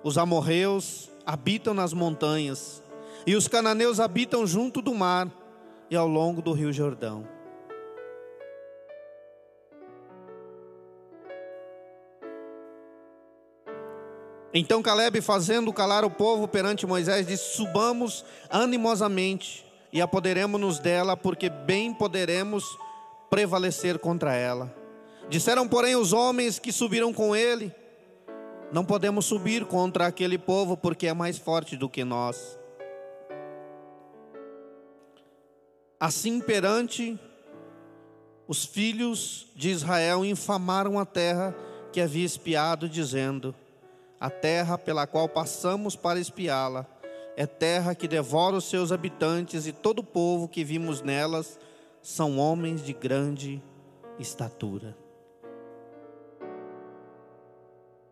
os 0.03 0.17
Amorreus 0.17 1.11
habitam 1.27 1.75
nas 1.75 1.93
montanhas. 1.93 2.83
E 3.27 3.37
os 3.37 3.47
cananeus 3.47 4.01
habitam 4.01 4.47
junto 4.47 4.81
do 4.81 4.95
mar 4.95 5.29
e 5.91 5.97
ao 5.97 6.09
longo 6.09 6.41
do 6.41 6.53
rio 6.53 6.73
Jordão. 6.73 7.32
Então 14.55 14.83
Caleb, 14.83 15.21
fazendo 15.23 15.73
calar 15.73 16.05
o 16.05 16.11
povo 16.11 16.47
perante 16.47 16.87
Moisés, 16.87 17.27
disse: 17.27 17.55
Subamos 17.57 18.25
animosamente 18.51 19.65
e 19.93 20.01
apoderemos-nos 20.01 20.79
dela, 20.79 21.17
porque 21.17 21.49
bem 21.49 21.95
poderemos 21.95 22.65
prevalecer 23.31 23.99
contra 23.99 24.35
ela. 24.35 24.75
Disseram, 25.31 25.67
porém, 25.67 25.97
os 25.97 26.13
homens 26.13 26.59
que 26.59 26.71
subiram 26.71 27.15
com 27.15 27.35
ele: 27.35 27.75
Não 28.71 28.85
podemos 28.85 29.25
subir 29.25 29.65
contra 29.65 30.07
aquele 30.07 30.37
povo, 30.37 30.77
porque 30.77 31.07
é 31.07 31.15
mais 31.15 31.39
forte 31.39 31.75
do 31.75 31.89
que 31.89 32.05
nós. 32.05 32.59
Assim 35.99 36.41
perante 36.41 37.19
os 38.47 38.67
filhos 38.67 39.47
de 39.57 39.71
Israel 39.71 40.25
infamaram 40.27 40.99
a 40.99 41.07
terra 41.07 41.57
que 41.91 42.03
havia 42.03 42.27
espiado, 42.27 42.87
dizendo: 42.87 43.55
A 44.23 44.31
terra 44.31 44.79
pela 44.79 45.05
qual 45.05 45.29
passamos 45.29 45.97
para 45.97 46.21
espiá-la 46.21 46.87
é 47.37 47.45
terra 47.45 47.93
que 47.93 48.07
devora 48.07 48.55
os 48.55 48.67
seus 48.67 48.93
habitantes, 48.93 49.67
e 49.67 49.73
todo 49.73 49.99
o 49.99 50.05
povo 50.05 50.47
que 50.47 50.63
vimos 50.63 51.03
nelas 51.03 51.59
são 52.01 52.39
homens 52.39 52.85
de 52.85 52.93
grande 52.93 53.61
estatura. 54.21 54.97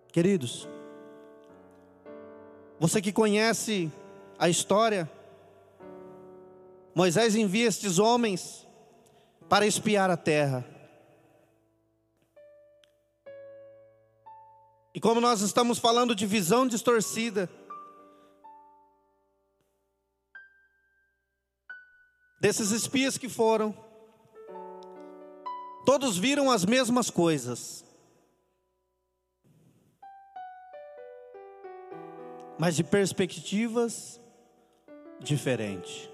Queridos, 0.08 0.68
você 2.80 3.00
que 3.00 3.12
conhece 3.12 3.88
a 4.36 4.48
história, 4.48 5.08
Moisés 6.92 7.36
envia 7.36 7.68
estes 7.68 8.00
homens 8.00 8.66
para 9.48 9.64
espiar 9.64 10.10
a 10.10 10.16
terra. 10.16 10.66
E 14.94 15.00
como 15.00 15.20
nós 15.20 15.40
estamos 15.40 15.78
falando 15.78 16.14
de 16.14 16.26
visão 16.26 16.66
distorcida, 16.66 17.48
desses 22.40 22.70
espias 22.70 23.18
que 23.18 23.28
foram, 23.28 23.74
todos 25.84 26.16
viram 26.16 26.50
as 26.50 26.64
mesmas 26.64 27.10
coisas, 27.10 27.84
mas 32.58 32.76
de 32.76 32.82
perspectivas 32.82 34.20
diferentes. 35.20 36.08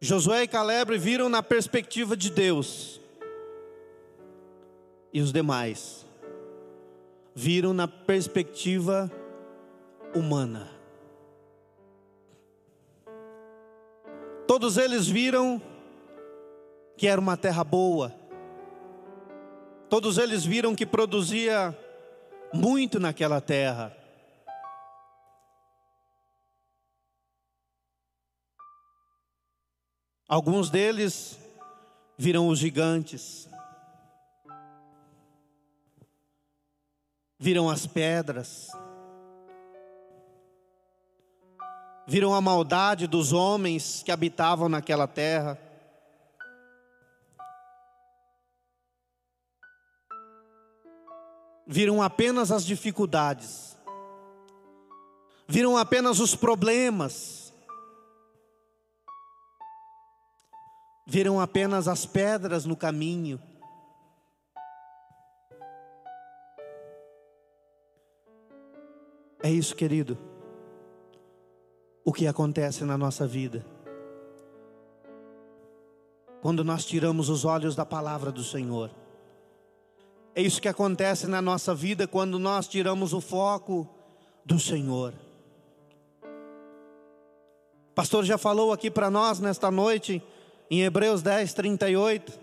Josué 0.00 0.44
e 0.44 0.48
Caleb 0.48 0.96
viram 0.96 1.28
na 1.28 1.42
perspectiva 1.42 2.16
de 2.16 2.30
Deus, 2.30 3.00
e 5.12 5.20
os 5.20 5.32
demais 5.32 6.06
viram 7.34 7.72
na 7.72 7.88
perspectiva 7.88 9.10
humana. 10.14 10.68
Todos 14.46 14.76
eles 14.76 15.06
viram 15.06 15.62
que 16.96 17.06
era 17.06 17.20
uma 17.20 17.36
terra 17.36 17.64
boa. 17.64 18.12
Todos 19.88 20.18
eles 20.18 20.44
viram 20.44 20.74
que 20.74 20.84
produzia 20.84 21.76
muito 22.52 23.00
naquela 23.00 23.40
terra. 23.40 23.96
Alguns 30.28 30.70
deles 30.70 31.38
viram 32.16 32.48
os 32.48 32.58
gigantes, 32.58 33.48
viram 37.42 37.70
as 37.70 37.86
pedras, 37.86 38.68
viram 42.06 42.34
a 42.34 42.40
maldade 42.40 43.06
dos 43.06 43.32
homens 43.32 44.02
que 44.04 44.12
habitavam 44.12 44.68
naquela 44.68 45.08
terra. 45.08 45.58
Viram 51.66 52.02
apenas 52.02 52.50
as 52.52 52.66
dificuldades, 52.66 53.74
viram 55.48 55.78
apenas 55.78 56.20
os 56.20 56.34
problemas, 56.34 57.54
viram 61.06 61.40
apenas 61.40 61.88
as 61.88 62.04
pedras 62.04 62.66
no 62.66 62.76
caminho. 62.76 63.40
É 69.50 69.52
isso, 69.52 69.74
querido 69.74 70.16
o 72.04 72.12
que 72.12 72.26
acontece 72.26 72.84
na 72.84 72.98
nossa 72.98 73.26
vida. 73.26 73.64
Quando 76.42 76.64
nós 76.64 76.84
tiramos 76.84 77.28
os 77.28 77.44
olhos 77.44 77.76
da 77.76 77.84
palavra 77.84 78.32
do 78.32 78.42
Senhor. 78.42 78.90
É 80.34 80.42
isso 80.42 80.60
que 80.60 80.68
acontece 80.68 81.26
na 81.26 81.42
nossa 81.42 81.74
vida 81.74 82.06
quando 82.06 82.38
nós 82.38 82.66
tiramos 82.66 83.12
o 83.12 83.20
foco 83.20 83.88
do 84.44 84.58
Senhor. 84.58 85.12
O 87.90 87.94
pastor 87.94 88.24
já 88.24 88.38
falou 88.38 88.72
aqui 88.72 88.90
para 88.90 89.10
nós 89.10 89.38
nesta 89.38 89.70
noite, 89.70 90.22
em 90.70 90.82
Hebreus 90.82 91.20
10, 91.20 91.52
38, 91.52 92.40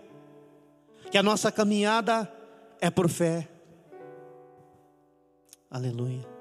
que 1.10 1.18
a 1.18 1.24
nossa 1.24 1.52
caminhada 1.52 2.32
é 2.80 2.92
por 2.92 3.10
fé. 3.10 3.50
Aleluia. 5.72 6.37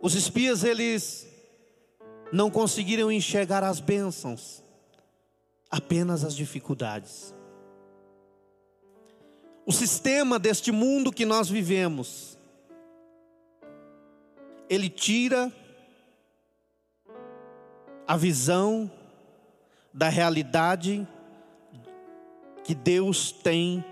Os 0.00 0.14
espias, 0.14 0.64
eles 0.64 1.26
não 2.32 2.50
conseguiram 2.50 3.10
enxergar 3.10 3.62
as 3.62 3.80
bênçãos, 3.80 4.62
apenas 5.70 6.24
as 6.24 6.34
dificuldades. 6.34 7.34
O 9.66 9.72
sistema 9.72 10.38
deste 10.38 10.70
mundo 10.70 11.12
que 11.12 11.24
nós 11.24 11.48
vivemos, 11.48 12.36
ele 14.68 14.90
tira 14.90 15.52
a 18.06 18.16
visão 18.16 18.90
da 19.92 20.08
realidade 20.08 21.06
que 22.64 22.74
Deus 22.74 23.30
tem 23.30 23.84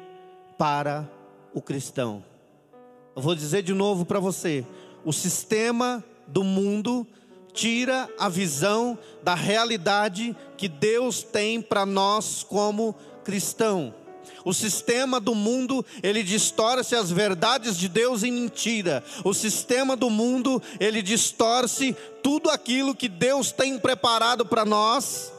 para 0.59 1.09
o 1.55 1.63
cristão. 1.63 2.25
Eu 3.15 3.23
vou 3.23 3.35
dizer 3.35 3.63
de 3.63 3.73
novo 3.73 4.05
para 4.05 4.19
você: 4.19 4.67
o 5.05 5.13
sistema 5.13 6.03
do 6.27 6.45
mundo 6.45 7.07
tira 7.53 8.09
a 8.19 8.29
visão 8.29 8.99
da 9.23 9.35
realidade 9.35 10.35
que 10.57 10.69
Deus 10.69 11.23
tem 11.23 11.61
para 11.61 11.85
nós 11.85 12.43
como 12.43 12.95
cristão. 13.25 13.95
O 14.45 14.53
sistema 14.53 15.21
do 15.21 15.35
mundo, 15.35 15.85
ele 16.03 16.23
distorce 16.23 16.97
as 16.97 17.11
verdades 17.11 17.77
de 17.77 17.89
Deus 17.89 18.23
em 18.23 18.33
mentira. 18.33 19.05
O 19.25 19.33
sistema 19.33 19.97
do 19.97 20.11
mundo, 20.11 20.61
ele 20.81 21.01
distorce 21.01 21.97
tudo 22.23 22.51
aquilo 22.51 22.95
que 22.95 23.09
Deus 23.09 23.53
tem 23.53 23.79
preparado 23.79 24.45
para 24.45 24.65
nós, 24.65 25.33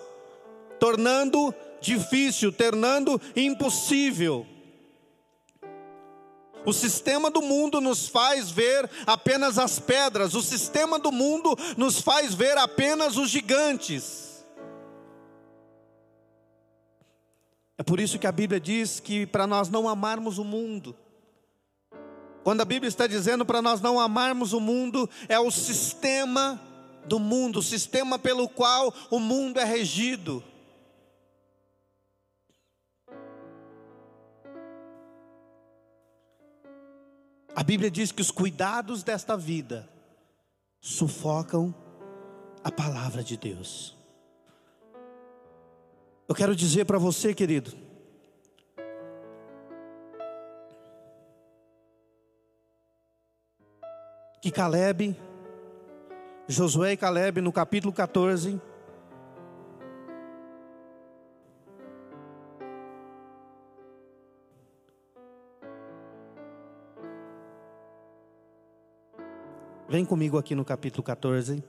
tornando 0.80 1.54
difícil, 1.82 2.52
tornando 2.52 3.20
impossível. 3.36 4.46
O 6.66 6.72
sistema 6.72 7.30
do 7.30 7.42
mundo 7.42 7.82
nos 7.82 8.08
faz 8.08 8.50
ver 8.50 8.90
apenas 9.06 9.58
as 9.58 9.80
pedras, 9.80 10.34
o 10.34 10.42
sistema 10.42 10.98
do 10.98 11.12
mundo 11.12 11.58
nos 11.78 12.00
faz 12.00 12.34
ver 12.34 12.58
apenas 12.58 13.18
os 13.18 13.30
gigantes. 13.30 14.46
É 17.78 17.84
por 17.84 18.00
isso 18.00 18.18
que 18.18 18.28
a 18.28 18.32
Bíblia 18.32 18.60
diz 18.60 19.00
que 19.00 19.26
para 19.26 19.46
nós 19.46 19.70
não 19.70 19.90
amarmos 19.90 20.38
o 20.38 20.44
mundo, 20.44 20.96
quando 22.44 22.62
a 22.62 22.66
Bíblia 22.66 22.90
está 22.90 23.08
dizendo 23.08 23.46
para 23.46 23.62
nós 23.62 23.82
não 23.82 24.00
amarmos 24.00 24.54
o 24.54 24.60
mundo, 24.60 25.10
é 25.28 25.40
o 25.40 25.50
sistema 25.50 26.62
do 27.06 27.20
mundo, 27.20 27.60
o 27.60 27.64
sistema 27.64 28.20
pelo 28.20 28.48
qual 28.48 28.94
o 29.10 29.20
mundo 29.20 29.60
é 29.60 29.64
regido. 29.64 30.44
A 37.64 37.66
Bíblia 37.66 37.90
diz 37.90 38.12
que 38.12 38.22
os 38.22 38.30
cuidados 38.30 39.04
desta 39.04 39.38
vida 39.38 39.90
sufocam 40.82 41.74
a 42.62 42.70
palavra 42.70 43.24
de 43.24 43.38
Deus. 43.38 43.98
Eu 46.28 46.36
quero 46.36 46.54
dizer 46.54 46.84
para 46.84 46.98
você, 46.98 47.34
querido, 47.34 47.72
que 54.42 54.52
Caleb, 54.52 55.18
Josué 56.50 56.92
e 56.92 56.98
Caleb, 56.98 57.40
no 57.40 57.54
capítulo 57.54 57.94
14, 57.94 58.62
Vem 69.94 70.04
comigo 70.04 70.40
aqui 70.40 70.56
no 70.56 70.66
capítulo 70.66 71.04
14. 71.04 71.64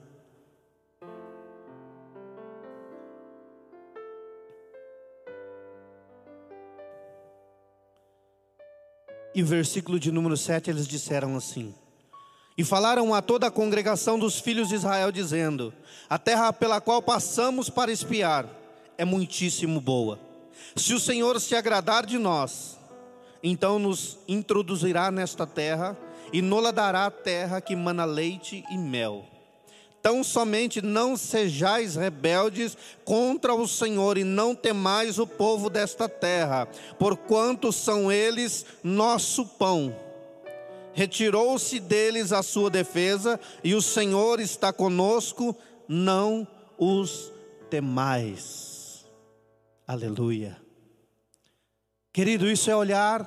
E 9.34 9.42
o 9.42 9.46
versículo 9.46 10.00
de 10.00 10.10
número 10.10 10.38
7 10.38 10.70
eles 10.70 10.88
disseram 10.88 11.36
assim: 11.36 11.74
E 12.56 12.64
falaram 12.64 13.12
a 13.12 13.20
toda 13.20 13.48
a 13.48 13.50
congregação 13.50 14.18
dos 14.18 14.38
filhos 14.38 14.70
de 14.70 14.76
Israel, 14.76 15.12
dizendo: 15.12 15.74
A 16.08 16.18
terra 16.18 16.50
pela 16.50 16.80
qual 16.80 17.02
passamos 17.02 17.68
para 17.68 17.92
espiar 17.92 18.48
é 18.96 19.04
muitíssimo 19.04 19.82
boa. 19.82 20.18
Se 20.74 20.94
o 20.94 20.98
Senhor 20.98 21.38
se 21.38 21.54
agradar 21.54 22.06
de 22.06 22.18
nós, 22.18 22.78
então 23.42 23.78
nos 23.78 24.16
introduzirá 24.26 25.10
nesta 25.10 25.46
terra 25.46 25.94
e 26.32 26.42
nola 26.42 26.72
dará 26.72 27.06
a 27.06 27.10
terra 27.10 27.60
que 27.60 27.76
mana 27.76 28.04
leite 28.04 28.64
e 28.70 28.76
mel. 28.76 29.24
Tão 30.02 30.22
somente 30.22 30.82
não 30.82 31.16
sejais 31.16 31.96
rebeldes 31.96 32.76
contra 33.04 33.54
o 33.54 33.66
Senhor 33.66 34.18
e 34.18 34.24
não 34.24 34.54
temais 34.54 35.18
o 35.18 35.26
povo 35.26 35.70
desta 35.70 36.08
terra, 36.08 36.68
porquanto 36.98 37.72
são 37.72 38.12
eles 38.12 38.66
nosso 38.82 39.46
pão. 39.46 39.96
Retirou-se 40.92 41.80
deles 41.80 42.32
a 42.32 42.42
sua 42.42 42.68
defesa, 42.68 43.40
e 43.64 43.74
o 43.74 43.80
Senhor 43.80 44.40
está 44.40 44.72
conosco, 44.72 45.56
não 45.88 46.46
os 46.78 47.32
temais. 47.70 49.06
Aleluia. 49.86 50.56
Querido, 52.12 52.48
isso 52.48 52.70
é 52.70 52.76
olhar 52.76 53.24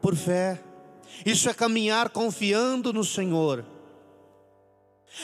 por 0.00 0.16
fé, 0.16 0.58
isso 1.24 1.48
é 1.48 1.54
caminhar 1.54 2.08
confiando 2.10 2.92
no 2.92 3.04
Senhor. 3.04 3.64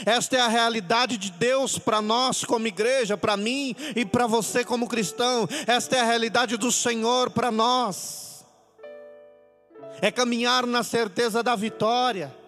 Esta 0.04 0.36
é 0.36 0.40
a 0.40 0.48
realidade 0.48 1.16
de 1.16 1.30
Deus 1.30 1.78
para 1.78 2.00
nós 2.00 2.44
como 2.44 2.66
igreja, 2.66 3.16
para 3.16 3.36
mim 3.36 3.76
e 3.94 4.04
para 4.04 4.26
você 4.26 4.64
como 4.64 4.88
cristão. 4.88 5.46
Esta 5.66 5.96
é 5.96 6.00
a 6.00 6.04
realidade 6.04 6.56
do 6.56 6.72
Senhor 6.72 7.30
para 7.30 7.50
nós. 7.50 8.44
É 10.00 10.10
caminhar 10.10 10.66
na 10.66 10.82
certeza 10.82 11.42
da 11.42 11.54
vitória 11.54 12.43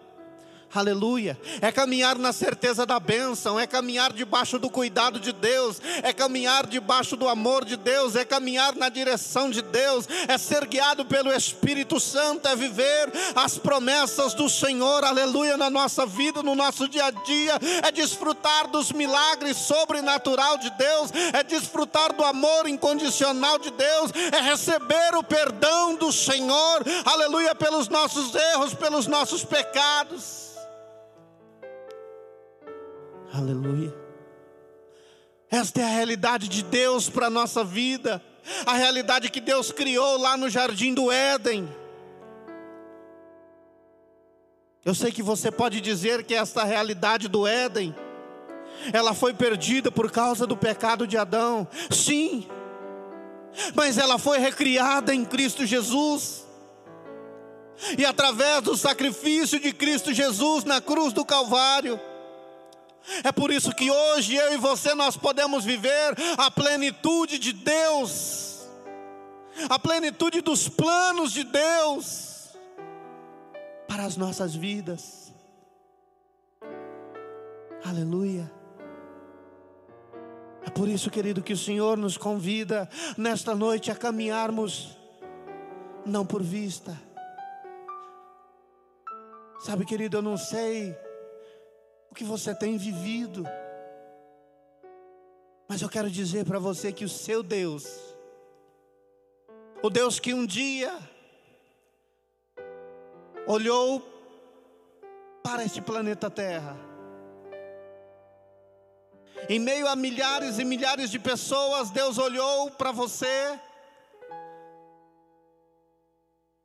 Aleluia. 0.76 1.38
É 1.62 1.72
caminhar 1.72 2.18
na 2.18 2.34
certeza 2.34 2.84
da 2.84 3.00
bênção, 3.00 3.58
é 3.58 3.66
caminhar 3.66 4.12
debaixo 4.12 4.58
do 4.58 4.68
cuidado 4.68 5.18
de 5.18 5.32
Deus, 5.32 5.80
é 6.02 6.12
caminhar 6.12 6.66
debaixo 6.66 7.16
do 7.16 7.26
amor 7.28 7.64
de 7.64 7.76
Deus, 7.76 8.14
é 8.14 8.26
caminhar 8.26 8.74
na 8.76 8.90
direção 8.90 9.48
de 9.48 9.62
Deus, 9.62 10.06
é 10.28 10.36
ser 10.36 10.66
guiado 10.66 11.06
pelo 11.06 11.32
Espírito 11.32 11.98
Santo, 11.98 12.46
é 12.46 12.54
viver 12.54 13.10
as 13.34 13.56
promessas 13.56 14.34
do 14.34 14.50
Senhor, 14.50 15.02
aleluia, 15.02 15.56
na 15.56 15.70
nossa 15.70 16.04
vida, 16.04 16.42
no 16.42 16.54
nosso 16.54 16.86
dia 16.86 17.06
a 17.06 17.10
dia, 17.10 17.58
é 17.82 17.90
desfrutar 17.90 18.68
dos 18.68 18.92
milagres 18.92 19.56
sobrenatural 19.56 20.58
de 20.58 20.68
Deus, 20.70 21.10
é 21.32 21.42
desfrutar 21.42 22.12
do 22.12 22.22
amor 22.22 22.68
incondicional 22.68 23.58
de 23.58 23.70
Deus, 23.70 24.10
é 24.30 24.42
receber 24.42 25.14
o 25.14 25.22
perdão 25.22 25.94
do 25.94 26.12
Senhor, 26.12 26.84
aleluia, 27.06 27.54
pelos 27.54 27.88
nossos 27.88 28.34
erros, 28.34 28.74
pelos 28.74 29.06
nossos 29.06 29.42
pecados. 29.42 30.46
Aleluia. 33.36 33.94
Esta 35.50 35.82
é 35.82 35.84
a 35.84 35.88
realidade 35.88 36.48
de 36.48 36.62
Deus 36.62 37.10
para 37.10 37.26
a 37.26 37.30
nossa 37.30 37.62
vida, 37.62 38.22
a 38.64 38.72
realidade 38.72 39.30
que 39.30 39.42
Deus 39.42 39.70
criou 39.70 40.16
lá 40.16 40.38
no 40.38 40.48
jardim 40.48 40.94
do 40.94 41.12
Éden. 41.12 41.68
Eu 44.82 44.94
sei 44.94 45.12
que 45.12 45.22
você 45.22 45.50
pode 45.50 45.82
dizer 45.82 46.24
que 46.24 46.34
esta 46.34 46.64
realidade 46.64 47.28
do 47.28 47.46
Éden, 47.46 47.94
ela 48.90 49.12
foi 49.12 49.34
perdida 49.34 49.92
por 49.92 50.10
causa 50.10 50.46
do 50.46 50.56
pecado 50.56 51.06
de 51.06 51.18
Adão. 51.18 51.68
Sim, 51.90 52.48
mas 53.74 53.98
ela 53.98 54.18
foi 54.18 54.38
recriada 54.38 55.14
em 55.14 55.26
Cristo 55.26 55.66
Jesus. 55.66 56.46
E 57.98 58.06
através 58.06 58.62
do 58.62 58.74
sacrifício 58.74 59.60
de 59.60 59.74
Cristo 59.74 60.14
Jesus 60.14 60.64
na 60.64 60.80
cruz 60.80 61.12
do 61.12 61.22
Calvário, 61.22 62.00
é 63.22 63.30
por 63.32 63.50
isso 63.50 63.74
que 63.74 63.90
hoje 63.90 64.34
eu 64.34 64.54
e 64.54 64.56
você 64.56 64.94
nós 64.94 65.16
podemos 65.16 65.64
viver 65.64 66.14
a 66.36 66.50
plenitude 66.50 67.38
de 67.38 67.52
Deus, 67.52 68.66
a 69.68 69.78
plenitude 69.78 70.40
dos 70.40 70.68
planos 70.68 71.32
de 71.32 71.44
Deus 71.44 72.56
para 73.86 74.04
as 74.04 74.16
nossas 74.16 74.54
vidas. 74.54 75.32
Aleluia. 77.84 78.50
É 80.64 80.70
por 80.70 80.88
isso, 80.88 81.10
querido, 81.10 81.42
que 81.42 81.52
o 81.52 81.56
Senhor 81.56 81.96
nos 81.96 82.16
convida 82.16 82.88
nesta 83.16 83.54
noite 83.54 83.90
a 83.90 83.94
caminharmos 83.94 84.98
não 86.04 86.26
por 86.26 86.42
vista. 86.42 87.00
Sabe, 89.60 89.84
querido, 89.84 90.16
eu 90.16 90.22
não 90.22 90.36
sei 90.36 90.96
que 92.16 92.24
você 92.24 92.54
tem 92.54 92.78
vivido. 92.78 93.44
Mas 95.68 95.82
eu 95.82 95.88
quero 95.88 96.10
dizer 96.10 96.46
para 96.46 96.58
você 96.58 96.90
que 96.90 97.04
o 97.04 97.08
seu 97.08 97.42
Deus, 97.42 97.84
o 99.82 99.90
Deus 99.90 100.18
que 100.18 100.32
um 100.32 100.46
dia 100.46 100.98
olhou 103.46 104.00
para 105.42 105.62
este 105.62 105.82
planeta 105.82 106.30
Terra, 106.30 106.74
em 109.48 109.60
meio 109.60 109.86
a 109.86 109.94
milhares 109.94 110.58
e 110.58 110.64
milhares 110.64 111.10
de 111.10 111.18
pessoas, 111.18 111.90
Deus 111.90 112.16
olhou 112.16 112.70
para 112.70 112.92
você 112.92 113.60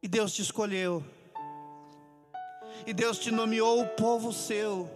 e 0.02 0.08
Deus 0.08 0.34
te 0.34 0.42
escolheu, 0.42 1.04
e 2.88 2.94
Deus 2.94 3.20
te 3.20 3.30
nomeou 3.30 3.82
o 3.82 3.90
povo 3.90 4.32
seu 4.32 4.90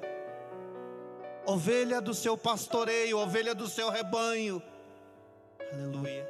ovelha 1.46 2.02
do 2.02 2.14
seu 2.14 2.38
pastoreio, 2.38 3.18
ovelha 3.18 3.54
do 3.54 3.68
seu 3.68 3.90
rebanho. 3.90 4.62
Aleluia. 5.72 6.28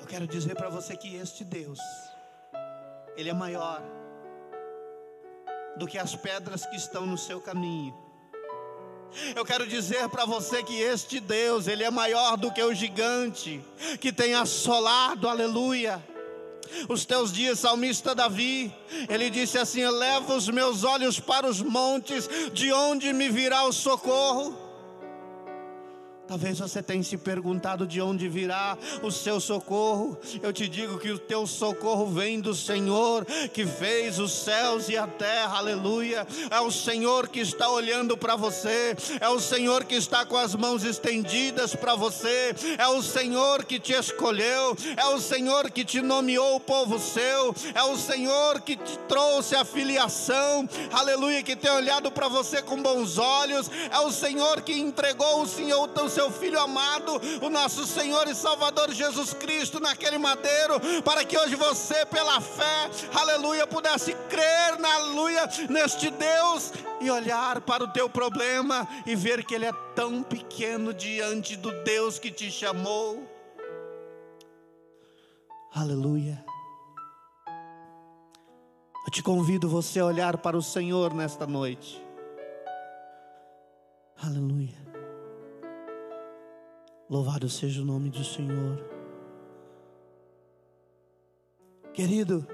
Eu 0.00 0.06
quero 0.06 0.26
dizer 0.26 0.54
para 0.54 0.68
você 0.68 0.96
que 0.96 1.16
este 1.16 1.44
Deus, 1.44 1.78
Ele 3.16 3.28
é 3.28 3.34
maior 3.34 3.82
do 5.76 5.86
que 5.86 5.98
as 5.98 6.14
pedras 6.14 6.64
que 6.66 6.76
estão 6.76 7.06
no 7.06 7.18
seu 7.18 7.40
caminho. 7.40 7.94
Eu 9.34 9.44
quero 9.44 9.66
dizer 9.66 10.08
para 10.08 10.24
você 10.24 10.62
que 10.62 10.80
este 10.80 11.18
Deus, 11.20 11.66
Ele 11.66 11.84
é 11.84 11.90
maior 11.90 12.36
do 12.36 12.52
que 12.52 12.62
o 12.62 12.74
gigante 12.74 13.64
que 14.00 14.12
tem 14.12 14.34
assolado, 14.34 15.28
aleluia 15.28 16.02
os 16.88 17.04
teus 17.04 17.32
dias, 17.32 17.58
salmista 17.58 18.14
Davi, 18.14 18.72
ele 19.08 19.30
disse 19.30 19.58
assim: 19.58 19.80
Eleva 19.80 20.34
os 20.34 20.48
meus 20.48 20.84
olhos 20.84 21.18
para 21.18 21.46
os 21.48 21.60
montes, 21.60 22.28
de 22.52 22.72
onde 22.72 23.12
me 23.12 23.28
virá 23.28 23.64
o 23.64 23.72
socorro? 23.72 24.67
Talvez 26.28 26.58
você 26.58 26.82
tenha 26.82 27.02
se 27.02 27.16
perguntado 27.16 27.86
de 27.86 28.02
onde 28.02 28.28
virá 28.28 28.76
o 29.02 29.10
seu 29.10 29.40
socorro. 29.40 30.18
Eu 30.42 30.52
te 30.52 30.68
digo 30.68 30.98
que 30.98 31.10
o 31.10 31.18
teu 31.18 31.46
socorro 31.46 32.06
vem 32.06 32.38
do 32.38 32.54
Senhor 32.54 33.24
que 33.54 33.64
fez 33.64 34.18
os 34.18 34.30
céus 34.32 34.90
e 34.90 34.96
a 34.96 35.06
terra. 35.06 35.56
Aleluia. 35.56 36.26
É 36.50 36.60
o 36.60 36.70
Senhor 36.70 37.28
que 37.28 37.40
está 37.40 37.70
olhando 37.70 38.14
para 38.14 38.36
você. 38.36 38.94
É 39.18 39.28
o 39.30 39.40
Senhor 39.40 39.84
que 39.84 39.94
está 39.94 40.26
com 40.26 40.36
as 40.36 40.54
mãos 40.54 40.84
estendidas 40.84 41.74
para 41.74 41.94
você. 41.94 42.54
É 42.76 42.86
o 42.88 43.02
Senhor 43.02 43.64
que 43.64 43.80
te 43.80 43.94
escolheu. 43.94 44.76
É 44.98 45.06
o 45.06 45.18
Senhor 45.18 45.70
que 45.70 45.82
te 45.82 46.02
nomeou 46.02 46.56
o 46.56 46.60
povo 46.60 46.98
seu. 46.98 47.54
É 47.74 47.82
o 47.84 47.96
Senhor 47.96 48.60
que 48.60 48.76
te 48.76 48.98
trouxe 49.08 49.56
a 49.56 49.64
filiação. 49.64 50.68
Aleluia, 50.92 51.42
que 51.42 51.56
tem 51.56 51.70
olhado 51.70 52.12
para 52.12 52.28
você 52.28 52.60
com 52.60 52.82
bons 52.82 53.16
olhos. 53.16 53.70
É 53.90 53.98
o 54.00 54.12
Senhor 54.12 54.60
que 54.60 54.74
entregou 54.74 55.40
o 55.40 55.46
Senhor 55.46 55.88
o 56.08 56.10
seu 56.18 56.32
Filho 56.32 56.58
amado, 56.58 57.12
o 57.40 57.48
nosso 57.48 57.86
Senhor 57.86 58.26
e 58.26 58.34
Salvador 58.34 58.90
Jesus 58.90 59.32
Cristo, 59.32 59.78
naquele 59.78 60.18
madeiro, 60.18 60.80
para 61.04 61.24
que 61.24 61.38
hoje 61.38 61.54
você, 61.54 62.04
pela 62.06 62.40
fé, 62.40 62.90
aleluia, 63.14 63.68
pudesse 63.68 64.12
crer 64.28 64.80
na 64.80 64.92
aleluia, 64.96 65.48
neste 65.70 66.10
Deus 66.10 66.72
e 67.00 67.08
olhar 67.08 67.60
para 67.60 67.84
o 67.84 67.92
teu 67.92 68.10
problema 68.10 68.88
e 69.06 69.14
ver 69.14 69.44
que 69.44 69.54
ele 69.54 69.66
é 69.66 69.72
tão 69.94 70.24
pequeno 70.24 70.92
diante 70.92 71.54
do 71.56 71.70
Deus 71.84 72.18
que 72.18 72.32
te 72.32 72.50
chamou. 72.50 73.22
Aleluia. 75.72 76.44
Eu 79.06 79.12
te 79.12 79.22
convido 79.22 79.68
você 79.68 80.00
a 80.00 80.04
olhar 80.04 80.36
para 80.38 80.56
o 80.56 80.62
Senhor 80.62 81.14
nesta 81.14 81.46
noite. 81.46 82.04
Aleluia. 84.20 84.87
Louvado 87.10 87.48
seja 87.48 87.80
o 87.80 87.84
nome 87.86 88.10
do 88.10 88.22
Senhor. 88.22 88.84
Querido, 91.94 92.46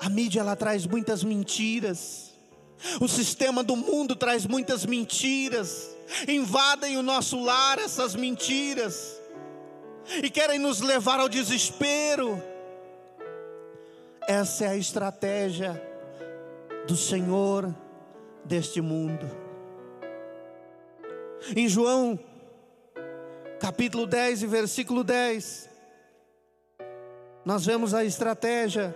a 0.00 0.08
mídia 0.08 0.40
ela 0.40 0.56
traz 0.56 0.84
muitas 0.84 1.22
mentiras. 1.22 2.32
O 3.00 3.06
sistema 3.06 3.62
do 3.62 3.76
mundo 3.76 4.16
traz 4.16 4.46
muitas 4.46 4.84
mentiras. 4.84 5.96
Invadem 6.26 6.96
o 6.96 7.02
nosso 7.02 7.40
lar 7.40 7.78
essas 7.78 8.16
mentiras. 8.16 9.16
E 10.22 10.28
querem 10.28 10.58
nos 10.58 10.80
levar 10.80 11.20
ao 11.20 11.28
desespero. 11.28 12.42
Essa 14.26 14.64
é 14.64 14.68
a 14.70 14.76
estratégia 14.76 15.80
do 16.88 16.96
Senhor 16.96 17.72
deste 18.44 18.80
mundo. 18.80 19.45
Em 21.54 21.68
João, 21.68 22.18
capítulo 23.60 24.06
10 24.06 24.42
e 24.42 24.46
versículo 24.46 25.04
10, 25.04 25.68
nós 27.44 27.64
vemos 27.64 27.94
a 27.94 28.04
estratégia 28.04 28.94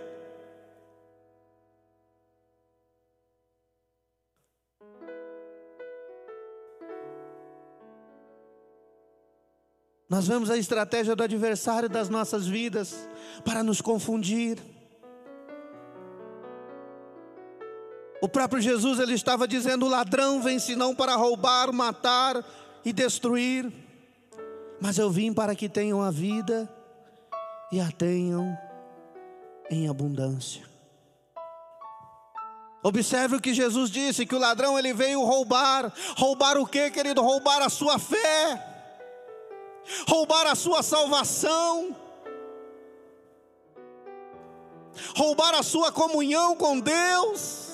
Nós 10.09 10.27
vemos 10.27 10.49
a 10.49 10.57
estratégia 10.57 11.15
do 11.15 11.23
adversário 11.23 11.87
das 11.87 12.09
nossas 12.09 12.45
vidas 12.45 12.93
para 13.45 13.63
nos 13.63 13.79
confundir. 13.79 14.57
O 18.21 18.29
próprio 18.29 18.61
Jesus 18.61 18.99
ele 18.99 19.13
estava 19.13 19.47
dizendo: 19.47 19.85
o 19.85 19.89
ladrão 19.89 20.41
vem 20.41 20.59
senão 20.59 20.95
para 20.95 21.15
roubar, 21.15 21.71
matar 21.73 22.43
e 22.85 22.93
destruir. 22.93 23.71
Mas 24.79 24.97
eu 24.97 25.09
vim 25.09 25.33
para 25.33 25.55
que 25.55 25.67
tenham 25.67 26.01
a 26.01 26.11
vida 26.11 26.71
e 27.71 27.79
a 27.79 27.91
tenham 27.91 28.57
em 29.69 29.89
abundância. 29.89 30.63
Observe 32.83 33.35
o 33.37 33.41
que 33.41 33.53
Jesus 33.53 33.89
disse: 33.89 34.25
que 34.25 34.35
o 34.35 34.39
ladrão 34.39 34.77
ele 34.77 34.93
veio 34.93 35.23
roubar. 35.23 35.91
Roubar 36.17 36.57
o 36.57 36.65
que, 36.65 36.89
querido? 36.91 37.21
Roubar 37.21 37.61
a 37.61 37.69
sua 37.69 37.97
fé 37.97 38.71
roubar 40.07 40.47
a 40.47 40.55
sua 40.55 40.83
salvação, 40.83 41.95
roubar 45.15 45.55
a 45.55 45.63
sua 45.63 45.91
comunhão 45.91 46.55
com 46.55 46.79
Deus. 46.79 47.70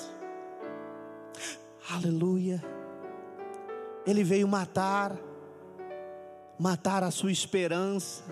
Aleluia. 1.90 2.62
Ele 4.06 4.22
veio 4.22 4.46
matar, 4.46 5.16
matar 6.58 7.02
a 7.02 7.10
sua 7.10 7.32
esperança. 7.32 8.22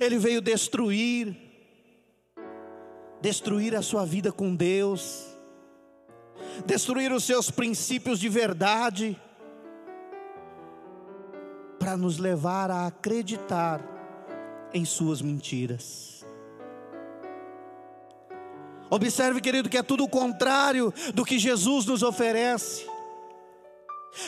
Ele 0.00 0.18
veio 0.18 0.40
destruir, 0.40 1.36
destruir 3.20 3.76
a 3.76 3.82
sua 3.82 4.06
vida 4.06 4.32
com 4.32 4.54
Deus, 4.54 5.26
destruir 6.64 7.12
os 7.12 7.24
seus 7.24 7.50
princípios 7.50 8.18
de 8.18 8.30
verdade 8.30 9.20
para 11.78 11.96
nos 11.98 12.18
levar 12.18 12.70
a 12.70 12.86
acreditar 12.86 13.80
em 14.72 14.84
suas 14.84 15.20
mentiras. 15.20 16.15
Observe, 18.90 19.40
querido, 19.40 19.68
que 19.68 19.78
é 19.78 19.82
tudo 19.82 20.04
o 20.04 20.08
contrário 20.08 20.92
do 21.14 21.24
que 21.24 21.38
Jesus 21.38 21.86
nos 21.86 22.02
oferece. 22.02 22.86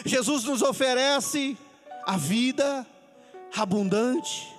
Jesus 0.05 0.45
nos 0.45 0.63
oferece 0.63 1.57
a 2.07 2.17
vida 2.17 2.87
abundante. 3.57 4.53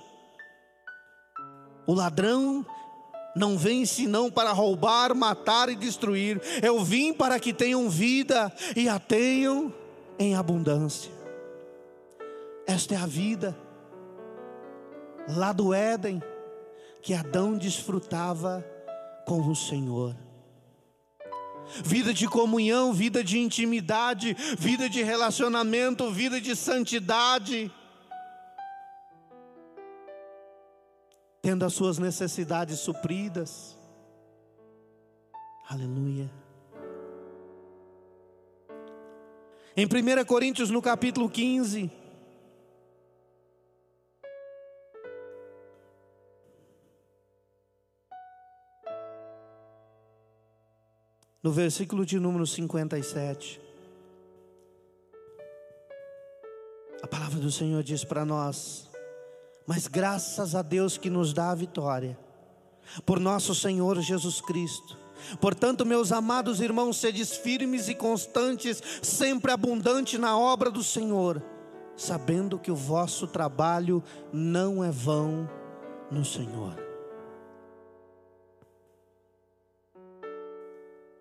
O 1.85 1.93
ladrão 1.93 2.65
não 3.35 3.57
vem 3.57 3.85
senão 3.85 4.29
para 4.29 4.51
roubar, 4.51 5.15
matar 5.15 5.69
e 5.69 5.75
destruir. 5.75 6.41
Eu 6.61 6.83
vim 6.83 7.13
para 7.13 7.39
que 7.39 7.53
tenham 7.53 7.89
vida 7.89 8.51
e 8.75 8.87
a 8.89 8.99
tenham 8.99 9.73
em 10.17 10.35
abundância. 10.35 11.11
Esta 12.65 12.95
é 12.95 12.97
a 12.97 13.05
vida. 13.05 13.57
Lá 15.27 15.51
do 15.51 15.73
Éden, 15.73 16.21
que 17.01 17.13
Adão 17.13 17.57
desfrutava 17.57 18.65
com 19.29 19.47
o 19.47 19.55
Senhor. 19.55 20.17
Vida 21.85 22.11
de 22.11 22.27
comunhão, 22.27 22.91
vida 22.91 23.23
de 23.23 23.37
intimidade, 23.37 24.35
vida 24.57 24.89
de 24.89 25.03
relacionamento, 25.03 26.09
vida 26.09 26.41
de 26.41 26.55
santidade. 26.55 27.71
Tendo 31.43 31.63
as 31.63 31.73
suas 31.73 31.99
necessidades 31.99 32.79
supridas. 32.79 33.77
Aleluia. 35.69 36.27
Em 39.77 39.85
1 39.85 40.25
Coríntios, 40.25 40.71
no 40.71 40.81
capítulo 40.81 41.29
15, 41.29 41.91
no 51.41 51.51
versículo 51.51 52.05
de 52.05 52.19
número 52.19 52.45
57. 52.45 53.61
A 57.01 57.07
palavra 57.07 57.39
do 57.39 57.51
Senhor 57.51 57.81
diz 57.81 58.03
para 58.03 58.25
nós: 58.25 58.89
Mas 59.65 59.87
graças 59.87 60.53
a 60.53 60.61
Deus 60.61 60.97
que 60.97 61.09
nos 61.09 61.33
dá 61.33 61.51
a 61.51 61.55
vitória, 61.55 62.17
por 63.05 63.19
nosso 63.19 63.55
Senhor 63.55 63.99
Jesus 64.01 64.41
Cristo. 64.41 64.97
Portanto, 65.41 65.85
meus 65.85 66.13
amados 66.13 66.61
irmãos, 66.61 66.97
sedes 66.97 67.35
firmes 67.35 67.89
e 67.89 67.95
constantes, 67.95 68.81
sempre 69.01 69.51
abundante 69.51 70.17
na 70.17 70.37
obra 70.37 70.71
do 70.71 70.81
Senhor, 70.81 71.43
sabendo 71.97 72.57
que 72.57 72.71
o 72.71 72.75
vosso 72.75 73.27
trabalho 73.27 74.01
não 74.31 74.81
é 74.81 74.89
vão 74.89 75.49
no 76.09 76.23
Senhor. 76.23 76.88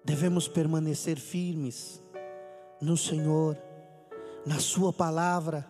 Devemos 0.08 0.48
permanecer 0.48 1.20
firmes 1.20 2.02
no 2.80 2.96
Senhor, 2.96 3.58
na 4.46 4.58
Sua 4.58 4.90
palavra, 4.90 5.66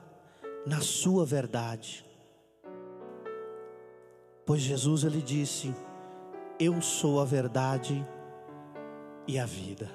na 0.64 0.80
Sua 0.80 1.26
verdade. 1.26 2.06
Pois 4.46 4.60
Jesus 4.60 5.02
ele 5.02 5.20
disse: 5.20 5.74
Eu 6.56 6.80
sou 6.80 7.20
a 7.20 7.24
verdade 7.24 8.06
e 9.26 9.40
a 9.40 9.44
vida. 9.44 9.90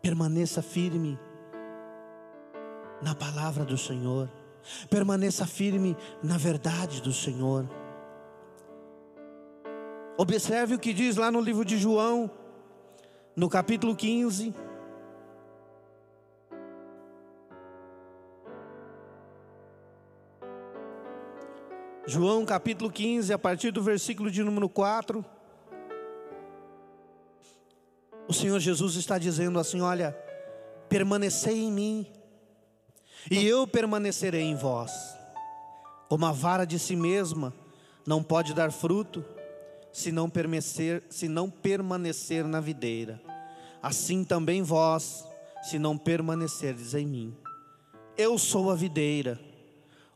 Permaneça 0.00 0.62
firme 0.62 1.18
na 3.02 3.14
palavra 3.14 3.66
do 3.66 3.76
Senhor, 3.76 4.30
permaneça 4.88 5.46
firme 5.46 5.94
na 6.22 6.38
verdade 6.38 7.02
do 7.02 7.12
Senhor. 7.12 7.68
Observe 10.22 10.74
o 10.74 10.78
que 10.78 10.92
diz 10.92 11.16
lá 11.16 11.30
no 11.30 11.40
livro 11.40 11.64
de 11.64 11.78
João, 11.78 12.30
no 13.34 13.48
capítulo 13.48 13.96
15. 13.96 14.54
João 22.06 22.44
capítulo 22.44 22.90
15, 22.90 23.32
a 23.32 23.38
partir 23.38 23.70
do 23.70 23.82
versículo 23.82 24.30
de 24.30 24.44
número 24.44 24.68
4. 24.68 25.24
O 28.28 28.34
Senhor 28.34 28.60
Jesus 28.60 28.96
está 28.96 29.16
dizendo 29.16 29.58
assim: 29.58 29.80
Olha, 29.80 30.12
permanecei 30.86 31.62
em 31.62 31.72
mim, 31.72 32.06
e 33.30 33.46
eu 33.46 33.66
permanecerei 33.66 34.42
em 34.42 34.54
vós. 34.54 34.92
Como 36.10 36.26
a 36.26 36.32
vara 36.32 36.66
de 36.66 36.78
si 36.78 36.94
mesma 36.94 37.54
não 38.06 38.22
pode 38.22 38.52
dar 38.52 38.70
fruto, 38.70 39.24
se 39.92 40.12
não 40.12 40.28
permanecer, 40.28 41.02
se 41.08 41.28
não 41.28 41.50
permanecer 41.50 42.44
na 42.44 42.60
videira. 42.60 43.20
Assim 43.82 44.24
também 44.24 44.62
vós, 44.62 45.24
se 45.62 45.78
não 45.78 45.96
permanecerdes 45.96 46.94
em 46.94 47.06
mim. 47.06 47.36
Eu 48.16 48.38
sou 48.38 48.70
a 48.70 48.74
videira, 48.74 49.40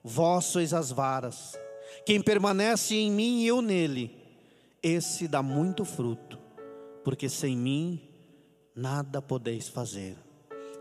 vós 0.03 0.45
sois 0.47 0.75
as 0.75 0.91
varas. 0.91 1.59
Quem 2.05 2.21
permanece 2.21 2.95
em 2.95 3.11
mim 3.11 3.41
e 3.41 3.47
eu 3.47 3.63
nele, 3.63 4.15
esse 4.83 5.27
dá 5.27 5.43
muito 5.43 5.85
fruto, 5.85 6.39
porque 7.03 7.29
sem 7.29 7.57
mim 7.57 8.01
nada 8.75 9.23
podeis 9.23 9.69
fazer. 9.69 10.17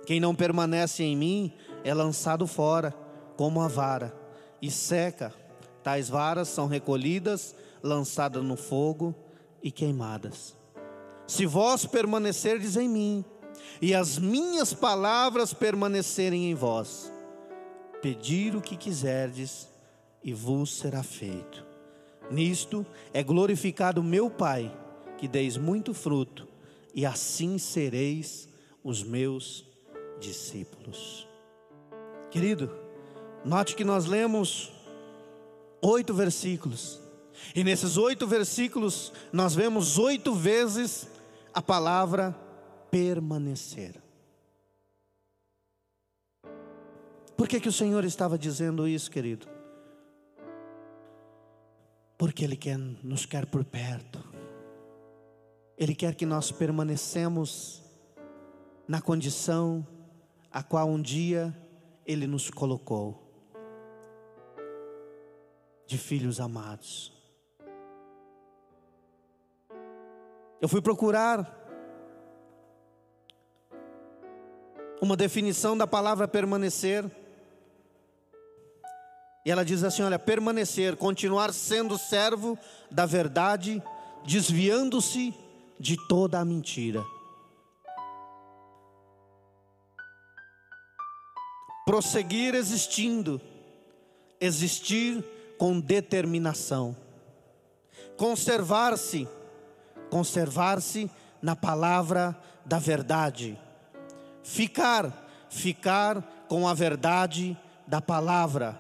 Quem 0.06 0.20
não 0.20 0.36
permanece 0.36 1.04
em 1.04 1.16
mim 1.16 1.54
é 1.84 1.94
lançado 1.94 2.46
fora, 2.46 2.94
como 3.38 3.62
a 3.62 3.68
vara, 3.68 4.14
e 4.62 4.70
seca. 4.70 5.34
Tais 5.82 6.10
varas 6.10 6.50
são 6.50 6.68
recolhidas 6.68 7.56
lançadas 7.84 8.42
no 8.42 8.56
fogo 8.56 9.14
e 9.62 9.70
queimadas. 9.70 10.56
Se 11.28 11.46
vós 11.46 11.86
permanecerdes 11.86 12.78
em 12.78 12.88
mim, 12.88 13.26
e 13.82 13.94
as 13.94 14.18
minhas 14.18 14.74
palavras 14.74 15.54
permanecerem 15.54 16.50
em 16.50 16.56
vós, 16.56 17.12
pedir 18.02 18.56
o 18.56 18.62
que 18.62 18.78
quiserdes, 18.78 19.68
e 20.24 20.34
vos 20.34 20.78
será 20.78 21.04
feito. 21.04 21.66
Nisto 22.32 22.86
é 23.14 23.22
glorificado 23.22 24.02
meu 24.02 24.30
Pai, 24.30 24.76
que 25.18 25.28
deis 25.28 25.58
muito 25.58 25.94
fruto, 25.94 26.48
e 26.96 27.06
assim 27.06 27.58
sereis 27.58 28.48
os 28.84 29.04
meus 29.04 29.66
discípulos. 30.20 31.28
Querido, 32.32 32.72
note 33.44 33.76
que 33.76 33.84
nós 33.84 34.06
lemos 34.06 34.72
oito 35.82 36.14
versículos 36.14 37.03
E 37.56 37.64
nesses 37.64 37.98
oito 37.98 38.28
versículos, 38.28 39.12
nós 39.32 39.56
vemos 39.56 39.98
oito 39.98 40.34
vezes 40.34 41.08
a 41.54 41.62
palavra 41.62 42.36
permanecer. 42.90 44.02
Por 47.36 47.48
que, 47.48 47.60
que 47.60 47.70
o 47.70 47.74
Senhor 47.74 48.04
estava 48.06 48.38
dizendo 48.38 48.88
isso, 48.88 49.10
querido? 49.10 49.48
Porque 52.18 52.44
Ele 52.44 52.56
quer, 52.56 52.78
nos 52.78 53.26
quer 53.26 53.46
por 53.46 53.64
perto. 53.66 54.24
Ele 55.78 55.96
quer 55.96 56.16
que 56.16 56.26
nós 56.26 56.52
permanecemos 56.52 57.84
na 58.88 59.02
condição 59.02 59.86
a 60.52 60.62
qual 60.62 60.88
um 60.88 61.02
dia 61.02 61.54
Ele 62.06 62.28
nos 62.28 62.50
colocou, 62.50 63.20
de 65.88 65.98
filhos 65.98 66.40
amados. 66.40 67.23
Eu 70.64 70.70
fui 70.70 70.82
procurar 70.82 71.62
uma 75.02 75.18
definição 75.18 75.76
da 75.78 75.86
palavra 75.86 76.26
permanecer. 76.26 77.04
E 79.46 79.52
ela 79.52 79.66
diz 79.66 79.84
assim: 79.84 80.04
olha, 80.04 80.18
permanecer, 80.18 80.96
continuar 80.96 81.52
sendo 81.52 81.98
servo 81.98 82.58
da 82.90 83.06
verdade, 83.06 83.84
desviando-se 84.26 85.34
de 85.78 85.98
toda 86.08 86.40
a 86.40 86.46
mentira. 86.46 87.04
Prosseguir 91.86 92.56
existindo, 92.56 93.42
existir 94.40 95.22
com 95.58 95.78
determinação. 95.78 96.96
Conservar-se, 98.16 99.28
conservar-se 100.14 101.10
na 101.42 101.56
palavra 101.56 102.40
da 102.64 102.78
verdade. 102.78 103.60
Ficar, 104.44 105.12
ficar 105.50 106.22
com 106.48 106.68
a 106.68 106.74
verdade 106.76 107.58
da 107.88 108.00
palavra. 108.00 108.80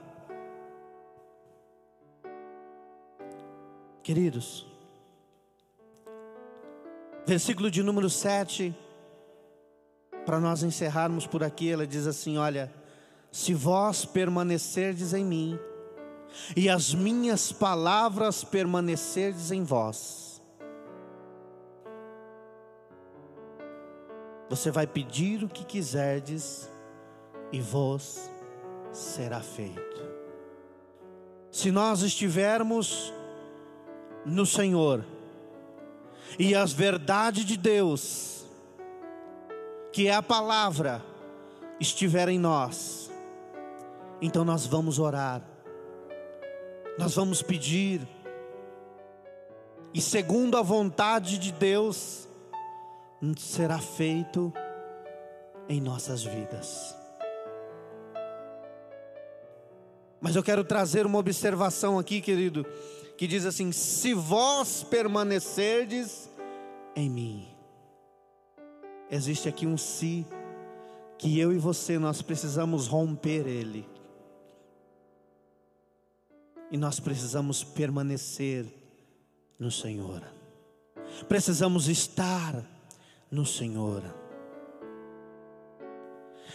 Queridos, 4.04 4.68
versículo 7.26 7.72
de 7.72 7.82
número 7.82 8.12
7, 8.12 8.72
para 10.28 10.40
nós 10.40 10.62
encerrarmos 10.62 11.26
por 11.26 11.44
aqui, 11.44 11.72
ela 11.72 11.88
diz 11.88 12.06
assim: 12.06 12.38
Olha, 12.38 12.72
se 13.32 13.56
vós 13.56 14.06
permanecerdes 14.06 15.16
em 15.16 15.26
mim, 15.26 15.60
e 16.56 16.70
as 16.70 16.94
minhas 16.94 17.52
palavras 17.52 18.44
permanecerdes 18.44 19.50
em 19.50 19.64
vós, 19.64 20.23
você 24.56 24.70
vai 24.70 24.86
pedir 24.86 25.44
o 25.44 25.50
que 25.50 25.66
quiserdes, 25.66 26.70
e 27.52 27.60
vos 27.60 28.30
será 28.92 29.40
feito. 29.42 30.14
Se 31.50 31.72
nós 31.72 32.04
estivermos 32.04 33.12
no 34.24 34.46
Senhor, 34.46 35.04
e 36.38 36.54
as 36.54 36.72
verdades 36.72 37.46
de 37.46 37.58
Deus, 37.58 38.46
que 39.92 40.08
é 40.08 40.14
a 40.14 40.22
palavra, 40.22 41.04
estiver 41.80 42.30
em 42.30 42.38
nós, 42.38 43.12
então 44.22 44.46
nós 44.46 44.68
vamos 44.68 45.00
orar, 45.00 45.42
nós 47.00 47.16
vamos 47.16 47.42
pedir, 47.42 48.08
e 49.92 50.00
segundo 50.00 50.58
a 50.58 50.62
vontade 50.62 51.40
de 51.40 51.52
Deus, 51.52 52.30
será 53.38 53.80
feito 53.80 54.52
em 55.70 55.80
nossas 55.80 56.24
vidas. 56.24 56.96
Mas 60.20 60.36
eu 60.36 60.44
quero 60.44 60.64
trazer 60.64 61.06
uma 61.06 61.20
observação 61.20 62.00
aqui, 62.00 62.22
querido, 62.22 62.66
que 63.18 63.28
diz 63.28 63.46
assim: 63.46 63.72
se 63.72 64.14
vós 64.14 64.84
permanecerdes 64.84 66.30
em 66.96 67.10
mim. 67.10 67.48
Existe 69.10 69.48
aqui 69.48 69.68
um 69.68 69.78
si 69.78 70.26
que 71.18 71.40
eu 71.40 71.54
e 71.54 71.58
você 71.58 72.00
nós 72.00 72.22
precisamos 72.22 72.88
romper 72.88 73.48
ele. 73.48 73.88
E 76.72 76.78
nós 76.78 77.00
precisamos 77.00 77.64
permanecer 77.64 78.66
no 79.60 79.70
Senhor. 79.70 80.24
Precisamos 81.28 81.88
estar 81.88 82.73
no 83.34 83.48
Senhor. 83.48 84.04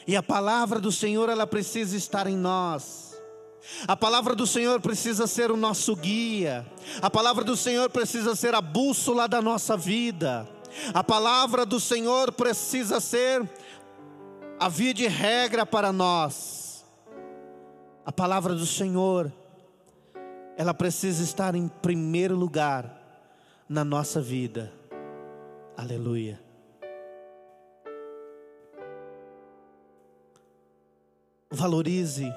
E 0.06 0.14
a 0.14 0.22
palavra 0.22 0.78
do 0.78 0.92
Senhor 0.92 1.28
ela 1.28 1.46
precisa 1.46 1.96
estar 1.96 2.28
em 2.28 2.36
nós. 2.36 3.20
A 3.88 3.96
palavra 3.96 4.34
do 4.34 4.46
Senhor 4.46 4.80
precisa 4.80 5.26
ser 5.26 5.50
o 5.50 5.56
nosso 5.56 5.96
guia, 5.96 6.64
a 7.02 7.10
palavra 7.10 7.42
do 7.42 7.56
Senhor 7.56 7.90
precisa 7.90 8.36
ser 8.36 8.54
a 8.54 8.60
bússola 8.62 9.26
da 9.26 9.42
nossa 9.42 9.76
vida, 9.76 10.48
a 10.94 11.02
palavra 11.02 11.66
do 11.66 11.80
Senhor 11.80 12.32
precisa 12.32 13.00
ser 13.00 13.46
a 14.58 14.68
via 14.68 14.94
de 14.94 15.08
regra 15.08 15.66
para 15.66 15.92
nós. 15.92 16.86
A 18.06 18.12
palavra 18.12 18.54
do 18.54 18.64
Senhor, 18.64 19.30
ela 20.56 20.72
precisa 20.72 21.22
estar 21.22 21.54
em 21.54 21.68
primeiro 21.68 22.36
lugar 22.36 22.98
na 23.68 23.84
nossa 23.84 24.22
vida. 24.22 24.72
Aleluia. 25.76 26.47
Valorize 31.51 32.30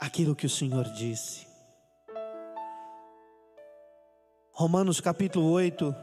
aquilo 0.00 0.34
que 0.34 0.44
o 0.44 0.50
Senhor 0.50 0.84
disse. 0.90 1.46
Romanos 4.50 5.00
capítulo 5.00 5.52
8. 5.52 5.94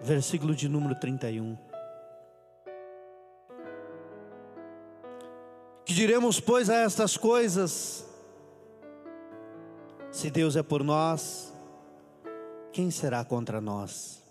Versículo 0.00 0.54
de 0.54 0.68
número 0.68 0.94
31. 0.94 1.58
Que 5.84 5.92
diremos, 5.92 6.38
pois, 6.38 6.70
a 6.70 6.76
estas 6.76 7.16
coisas? 7.16 8.06
Se 10.12 10.30
Deus 10.30 10.54
é 10.54 10.62
por 10.62 10.84
nós, 10.84 11.51
quem 12.72 12.90
será 12.90 13.24
contra 13.24 13.60
nós? 13.60 14.22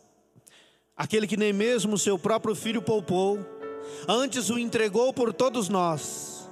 aquele 1.02 1.26
que 1.26 1.36
nem 1.36 1.52
mesmo 1.52 1.98
seu 1.98 2.20
próprio 2.20 2.54
filho 2.54 2.80
poupou, 2.80 3.40
antes 4.08 4.52
o 4.52 4.60
entregou 4.60 5.12
por 5.12 5.34
todos 5.34 5.68
nós, 5.68 6.48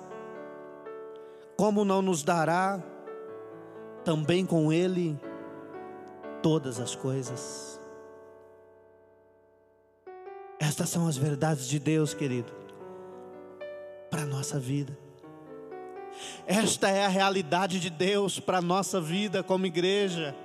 como 1.55 1.85
não 1.85 2.01
nos 2.01 2.23
dará 2.23 2.81
também 4.03 4.47
com 4.47 4.73
ele 4.73 5.19
todas 6.41 6.79
as 6.79 6.95
coisas? 6.95 7.79
Estas 10.59 10.89
são 10.89 11.07
as 11.07 11.15
verdades 11.15 11.67
de 11.67 11.77
Deus, 11.77 12.15
querido, 12.15 12.51
para 14.09 14.23
a 14.23 14.25
nossa 14.25 14.59
vida. 14.59 14.97
Esta 16.47 16.89
é 16.89 17.05
a 17.05 17.07
realidade 17.07 17.79
de 17.79 17.91
Deus 17.91 18.39
para 18.39 18.57
a 18.57 18.61
nossa 18.63 18.99
vida 18.99 19.43
como 19.43 19.67
igreja, 19.67 20.35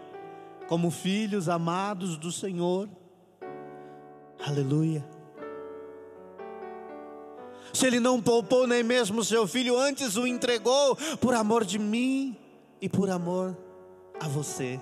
como 0.69 0.91
filhos 0.91 1.49
amados 1.49 2.17
do 2.17 2.33
Senhor. 2.33 2.89
Aleluia. 4.47 5.05
Se 7.73 7.87
ele 7.87 7.99
não 7.99 8.23
poupou 8.23 8.67
nem 8.67 8.83
mesmo 8.83 9.25
seu 9.25 9.49
filho, 9.49 9.77
antes 9.77 10.17
o 10.17 10.27
entregou 10.27 10.97
por 11.21 11.35
amor 11.35 11.65
de 11.65 11.79
mim 11.79 12.37
e 12.81 12.89
por 12.89 13.11
amor 13.11 13.57
a 14.21 14.29
você. 14.29 14.81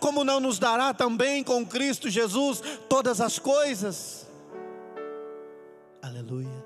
Como 0.00 0.24
não 0.24 0.40
nos 0.40 0.58
dará 0.58 0.92
também 0.94 1.42
com 1.42 1.66
Cristo 1.66 2.08
Jesus 2.08 2.62
todas 2.88 3.20
as 3.20 3.38
coisas? 3.38 4.26
Aleluia. 6.02 6.57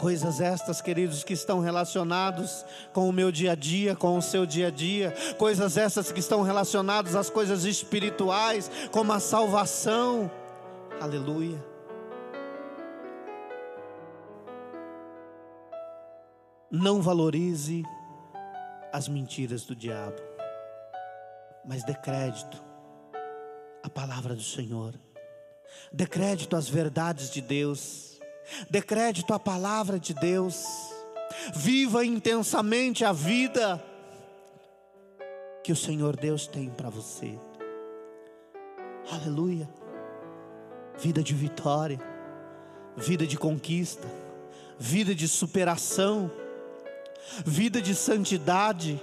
Coisas 0.00 0.40
estas, 0.40 0.80
queridos, 0.80 1.22
que 1.22 1.34
estão 1.34 1.60
relacionados 1.60 2.64
com 2.90 3.06
o 3.06 3.12
meu 3.12 3.30
dia 3.30 3.52
a 3.52 3.54
dia, 3.54 3.94
com 3.94 4.16
o 4.16 4.22
seu 4.22 4.46
dia 4.46 4.68
a 4.68 4.70
dia, 4.70 5.14
coisas 5.36 5.76
essas 5.76 6.10
que 6.10 6.20
estão 6.20 6.40
relacionadas 6.40 7.14
às 7.14 7.28
coisas 7.28 7.64
espirituais, 7.64 8.70
como 8.90 9.12
a 9.12 9.20
salvação. 9.20 10.30
Aleluia. 10.98 11.62
Não 16.70 17.02
valorize 17.02 17.84
as 18.90 19.06
mentiras 19.06 19.66
do 19.66 19.76
diabo, 19.76 20.16
mas 21.62 21.84
dê 21.84 21.92
crédito 21.92 22.64
à 23.82 23.90
palavra 23.90 24.34
do 24.34 24.42
Senhor. 24.42 24.94
Dê 25.92 26.06
crédito 26.06 26.56
às 26.56 26.70
verdades 26.70 27.30
de 27.30 27.42
Deus. 27.42 28.09
Dê 28.68 28.82
crédito 28.82 29.32
à 29.32 29.38
palavra 29.38 29.98
de 29.98 30.14
Deus. 30.14 30.64
Viva 31.54 32.04
intensamente 32.04 33.04
a 33.04 33.12
vida 33.12 33.82
que 35.62 35.72
o 35.72 35.76
Senhor 35.76 36.16
Deus 36.16 36.46
tem 36.46 36.70
para 36.70 36.90
você. 36.90 37.38
Aleluia. 39.12 39.68
Vida 40.98 41.22
de 41.22 41.34
vitória, 41.34 41.98
vida 42.96 43.26
de 43.26 43.38
conquista, 43.38 44.06
vida 44.78 45.14
de 45.14 45.26
superação, 45.26 46.30
vida 47.44 47.80
de 47.80 47.94
santidade, 47.94 49.02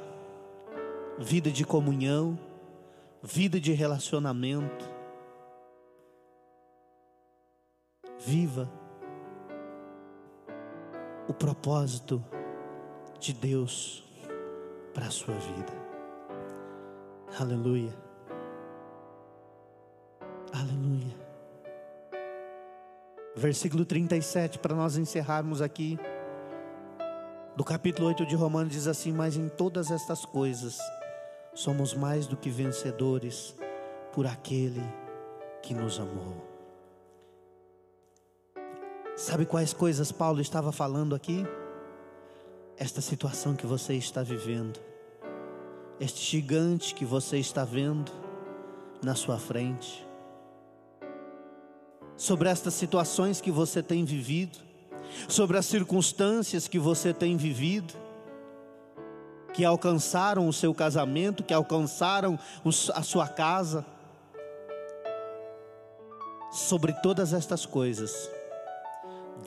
vida 1.18 1.50
de 1.50 1.66
comunhão, 1.66 2.38
vida 3.24 3.60
de 3.60 3.72
relacionamento. 3.72 4.86
Viva 8.20 8.70
o 11.28 11.34
propósito 11.34 12.24
de 13.20 13.34
Deus 13.34 14.04
para 14.94 15.08
a 15.08 15.12
sua 15.12 15.36
vida. 15.36 15.74
Aleluia. 17.40 17.94
Aleluia. 20.54 21.16
Versículo 23.36 23.86
37, 23.86 24.58
para 24.58 24.76
nós 24.76 24.98
encerrarmos 24.98 25.62
aqui. 25.62 26.00
Do 27.56 27.64
capítulo 27.64 28.08
8 28.08 28.26
de 28.26 28.36
Romanos 28.36 28.72
diz 28.72 28.88
assim: 28.88 29.12
Mas 29.12 29.36
em 29.36 29.50
todas 29.50 29.92
estas 29.92 30.26
coisas 30.26 30.80
somos 31.54 31.94
mais 31.94 32.26
do 32.26 32.38
que 32.38 32.50
vencedores 32.50 33.56
por 34.14 34.26
aquele 34.26 34.82
que 35.62 35.74
nos 35.74 36.00
amou. 36.00 36.57
Sabe 39.18 39.48
quais 39.48 39.74
coisas 39.74 40.12
Paulo 40.12 40.40
estava 40.40 40.72
falando 40.72 41.16
aqui? 41.16 41.44
Esta 42.78 43.02
situação 43.02 43.56
que 43.56 43.66
você 43.66 43.96
está 43.96 44.22
vivendo, 44.22 44.80
este 46.00 46.22
gigante 46.22 46.94
que 46.94 47.04
você 47.04 47.40
está 47.40 47.66
vendo 47.66 48.12
na 49.02 49.16
sua 49.16 49.40
frente, 49.40 50.08
sobre 52.16 52.48
estas 52.48 52.76
situações 52.76 53.42
que 53.42 53.50
você 53.50 53.82
tem 53.82 54.06
vivido, 54.06 54.60
sobre 55.28 55.58
as 55.58 55.66
circunstâncias 55.66 56.68
que 56.68 56.78
você 56.78 57.12
tem 57.12 57.36
vivido, 57.38 57.96
que 59.52 59.66
alcançaram 59.66 60.48
o 60.48 60.54
seu 60.54 60.76
casamento, 60.76 61.44
que 61.44 61.56
alcançaram 61.56 62.38
a 62.94 63.02
sua 63.02 63.28
casa, 63.28 63.84
sobre 66.52 66.94
todas 66.94 67.34
estas 67.34 67.66
coisas, 67.66 68.37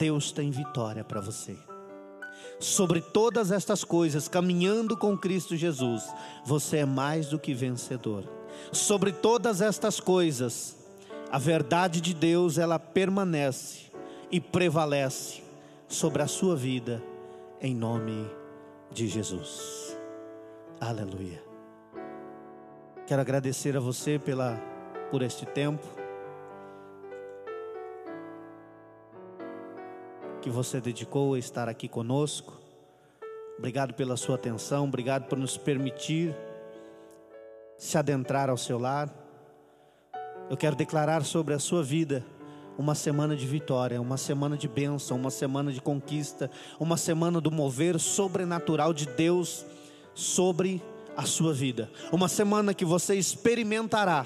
Deus 0.01 0.31
tem 0.31 0.49
vitória 0.49 1.03
para 1.03 1.21
você. 1.21 1.55
Sobre 2.59 3.01
todas 3.01 3.51
estas 3.51 3.83
coisas, 3.83 4.27
caminhando 4.27 4.97
com 4.97 5.15
Cristo 5.15 5.55
Jesus, 5.55 6.03
você 6.43 6.77
é 6.77 6.85
mais 6.85 7.27
do 7.27 7.37
que 7.37 7.53
vencedor. 7.53 8.23
Sobre 8.71 9.11
todas 9.11 9.61
estas 9.61 9.99
coisas, 9.99 10.75
a 11.31 11.37
verdade 11.37 12.01
de 12.01 12.15
Deus 12.15 12.57
ela 12.57 12.79
permanece 12.79 13.91
e 14.31 14.41
prevalece 14.41 15.43
sobre 15.87 16.23
a 16.23 16.27
sua 16.27 16.55
vida, 16.55 16.99
em 17.61 17.75
nome 17.75 18.27
de 18.91 19.07
Jesus. 19.07 19.95
Aleluia. 20.79 21.43
Quero 23.05 23.21
agradecer 23.21 23.77
a 23.77 23.79
você 23.79 24.17
pela, 24.17 24.59
por 25.11 25.21
este 25.21 25.45
tempo. 25.45 26.00
Que 30.41 30.49
você 30.49 30.81
dedicou 30.81 31.35
a 31.35 31.39
estar 31.39 31.69
aqui 31.69 31.87
conosco. 31.87 32.59
Obrigado 33.59 33.93
pela 33.93 34.17
sua 34.17 34.35
atenção, 34.35 34.85
obrigado 34.85 35.27
por 35.27 35.37
nos 35.37 35.55
permitir 35.55 36.35
se 37.77 37.95
adentrar 37.95 38.49
ao 38.49 38.57
seu 38.57 38.79
lar. 38.79 39.07
Eu 40.49 40.57
quero 40.57 40.75
declarar 40.75 41.23
sobre 41.23 41.53
a 41.53 41.59
sua 41.59 41.83
vida 41.83 42.25
uma 42.75 42.95
semana 42.95 43.35
de 43.35 43.45
vitória, 43.45 44.01
uma 44.01 44.17
semana 44.17 44.57
de 44.57 44.67
bênção, 44.67 45.15
uma 45.15 45.29
semana 45.29 45.71
de 45.71 45.79
conquista, 45.79 46.49
uma 46.79 46.97
semana 46.97 47.39
do 47.39 47.51
mover 47.51 47.99
sobrenatural 47.99 48.93
de 48.93 49.05
Deus 49.05 49.63
sobre 50.15 50.81
a 51.15 51.23
sua 51.23 51.53
vida. 51.53 51.87
Uma 52.11 52.27
semana 52.27 52.73
que 52.73 52.83
você 52.83 53.13
experimentará 53.13 54.25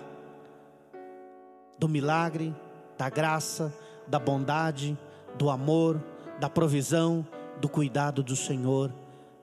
do 1.77 1.89
milagre, 1.89 2.55
da 2.97 3.09
graça, 3.09 3.73
da 4.07 4.17
bondade, 4.17 4.97
do 5.37 5.49
amor, 5.49 6.01
da 6.39 6.49
provisão, 6.49 7.25
do 7.59 7.69
cuidado 7.69 8.23
do 8.23 8.35
Senhor 8.35 8.93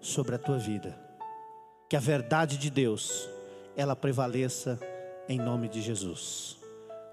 sobre 0.01 0.35
a 0.35 0.39
tua 0.39 0.59
vida. 0.59 0.99
Que 1.89 1.97
a 1.97 2.01
verdade 2.01 2.57
de 2.57 2.71
Deus, 2.71 3.29
ela 3.77 3.95
prevaleça 3.95 4.79
em 5.29 5.39
nome 5.39 5.69
de 5.69 5.81
Jesus. 5.81 6.59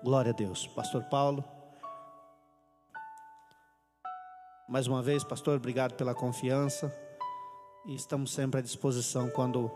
Glória 0.04 0.32
a 0.32 0.36
Deus. 0.36 0.68
Pastor 0.68 1.04
Paulo. 1.04 1.44
Mais 4.68 4.88
uma 4.88 5.02
vez, 5.02 5.24
pastor, 5.24 5.58
obrigado 5.58 5.96
pela 5.96 6.14
confiança. 6.14 6.94
E 7.86 7.96
estamos 7.96 8.32
sempre 8.32 8.60
à 8.60 8.64
disposição 8.64 9.30
quando 9.30 9.72